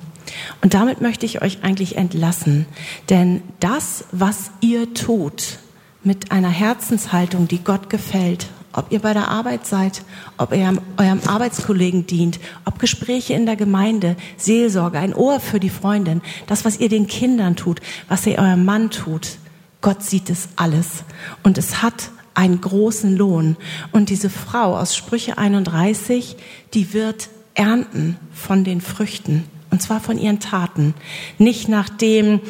[0.61, 2.65] Und damit möchte ich euch eigentlich entlassen,
[3.09, 5.59] denn das, was ihr tut,
[6.03, 10.03] mit einer Herzenshaltung, die Gott gefällt ob ihr bei der Arbeit seid,
[10.37, 15.69] ob ihr eurem Arbeitskollegen dient, ob Gespräche in der Gemeinde, Seelsorge, ein Ohr für die
[15.69, 19.37] Freundin, das, was ihr den Kindern tut, was ihr eurem Mann tut.
[19.81, 21.03] Gott sieht es alles.
[21.43, 23.57] Und es hat einen großen Lohn.
[23.91, 26.37] Und diese Frau aus Sprüche 31,
[26.73, 29.45] die wird ernten von den Früchten.
[29.71, 30.93] Und zwar von ihren Taten.
[31.39, 32.41] Nicht nach dem,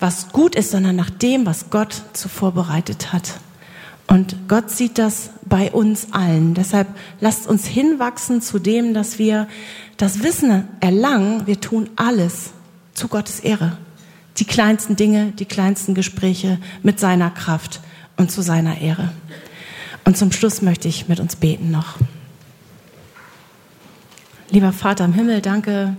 [0.00, 3.40] was gut ist, sondern nach dem, was Gott zuvor bereitet hat.
[4.08, 6.54] Und Gott sieht das bei uns allen.
[6.54, 6.88] Deshalb
[7.20, 9.46] lasst uns hinwachsen zu dem, dass wir
[9.98, 11.46] das Wissen erlangen.
[11.46, 12.50] Wir tun alles
[12.94, 13.76] zu Gottes Ehre.
[14.38, 17.80] Die kleinsten Dinge, die kleinsten Gespräche mit seiner Kraft
[18.16, 19.12] und zu seiner Ehre.
[20.04, 21.98] Und zum Schluss möchte ich mit uns beten noch.
[24.50, 25.98] Lieber Vater im Himmel, danke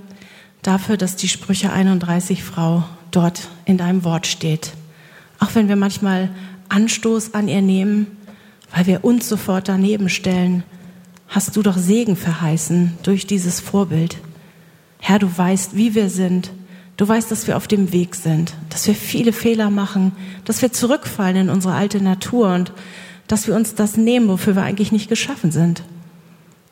[0.63, 4.71] dafür, dass die Sprüche 31 Frau dort in deinem Wort steht.
[5.39, 6.29] Auch wenn wir manchmal
[6.69, 8.07] Anstoß an ihr nehmen,
[8.73, 10.63] weil wir uns sofort daneben stellen,
[11.27, 14.17] hast du doch Segen verheißen durch dieses Vorbild.
[14.99, 16.51] Herr, du weißt, wie wir sind.
[16.97, 20.11] Du weißt, dass wir auf dem Weg sind, dass wir viele Fehler machen,
[20.43, 22.73] dass wir zurückfallen in unsere alte Natur und
[23.27, 25.83] dass wir uns das nehmen, wofür wir eigentlich nicht geschaffen sind.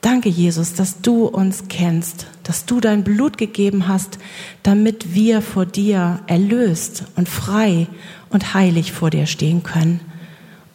[0.02, 4.19] Danke, Jesus, dass du uns kennst, dass du dein Blut gegeben hast,
[4.64, 7.88] damit wir vor dir erlöst und frei
[8.30, 9.99] und heilig vor dir stehen können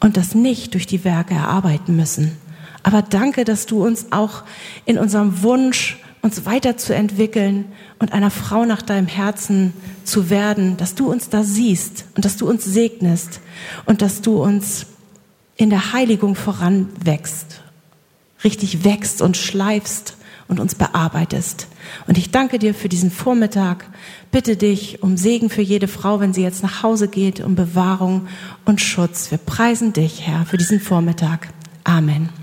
[0.00, 2.36] und das nicht durch die Werke erarbeiten müssen.
[2.82, 4.42] Aber danke, dass du uns auch
[4.84, 7.66] in unserem Wunsch, uns weiterzuentwickeln
[7.98, 9.72] und einer Frau nach deinem Herzen
[10.04, 13.40] zu werden, dass du uns da siehst und dass du uns segnest
[13.86, 14.86] und dass du uns
[15.56, 17.60] in der Heiligung voranwächst,
[18.44, 20.16] richtig wächst und schleifst
[20.52, 21.66] und uns bearbeitest.
[22.06, 23.86] Und ich danke dir für diesen Vormittag.
[24.30, 28.28] Bitte dich um Segen für jede Frau, wenn sie jetzt nach Hause geht, um Bewahrung
[28.66, 29.30] und Schutz.
[29.30, 31.48] Wir preisen dich, Herr, für diesen Vormittag.
[31.84, 32.41] Amen.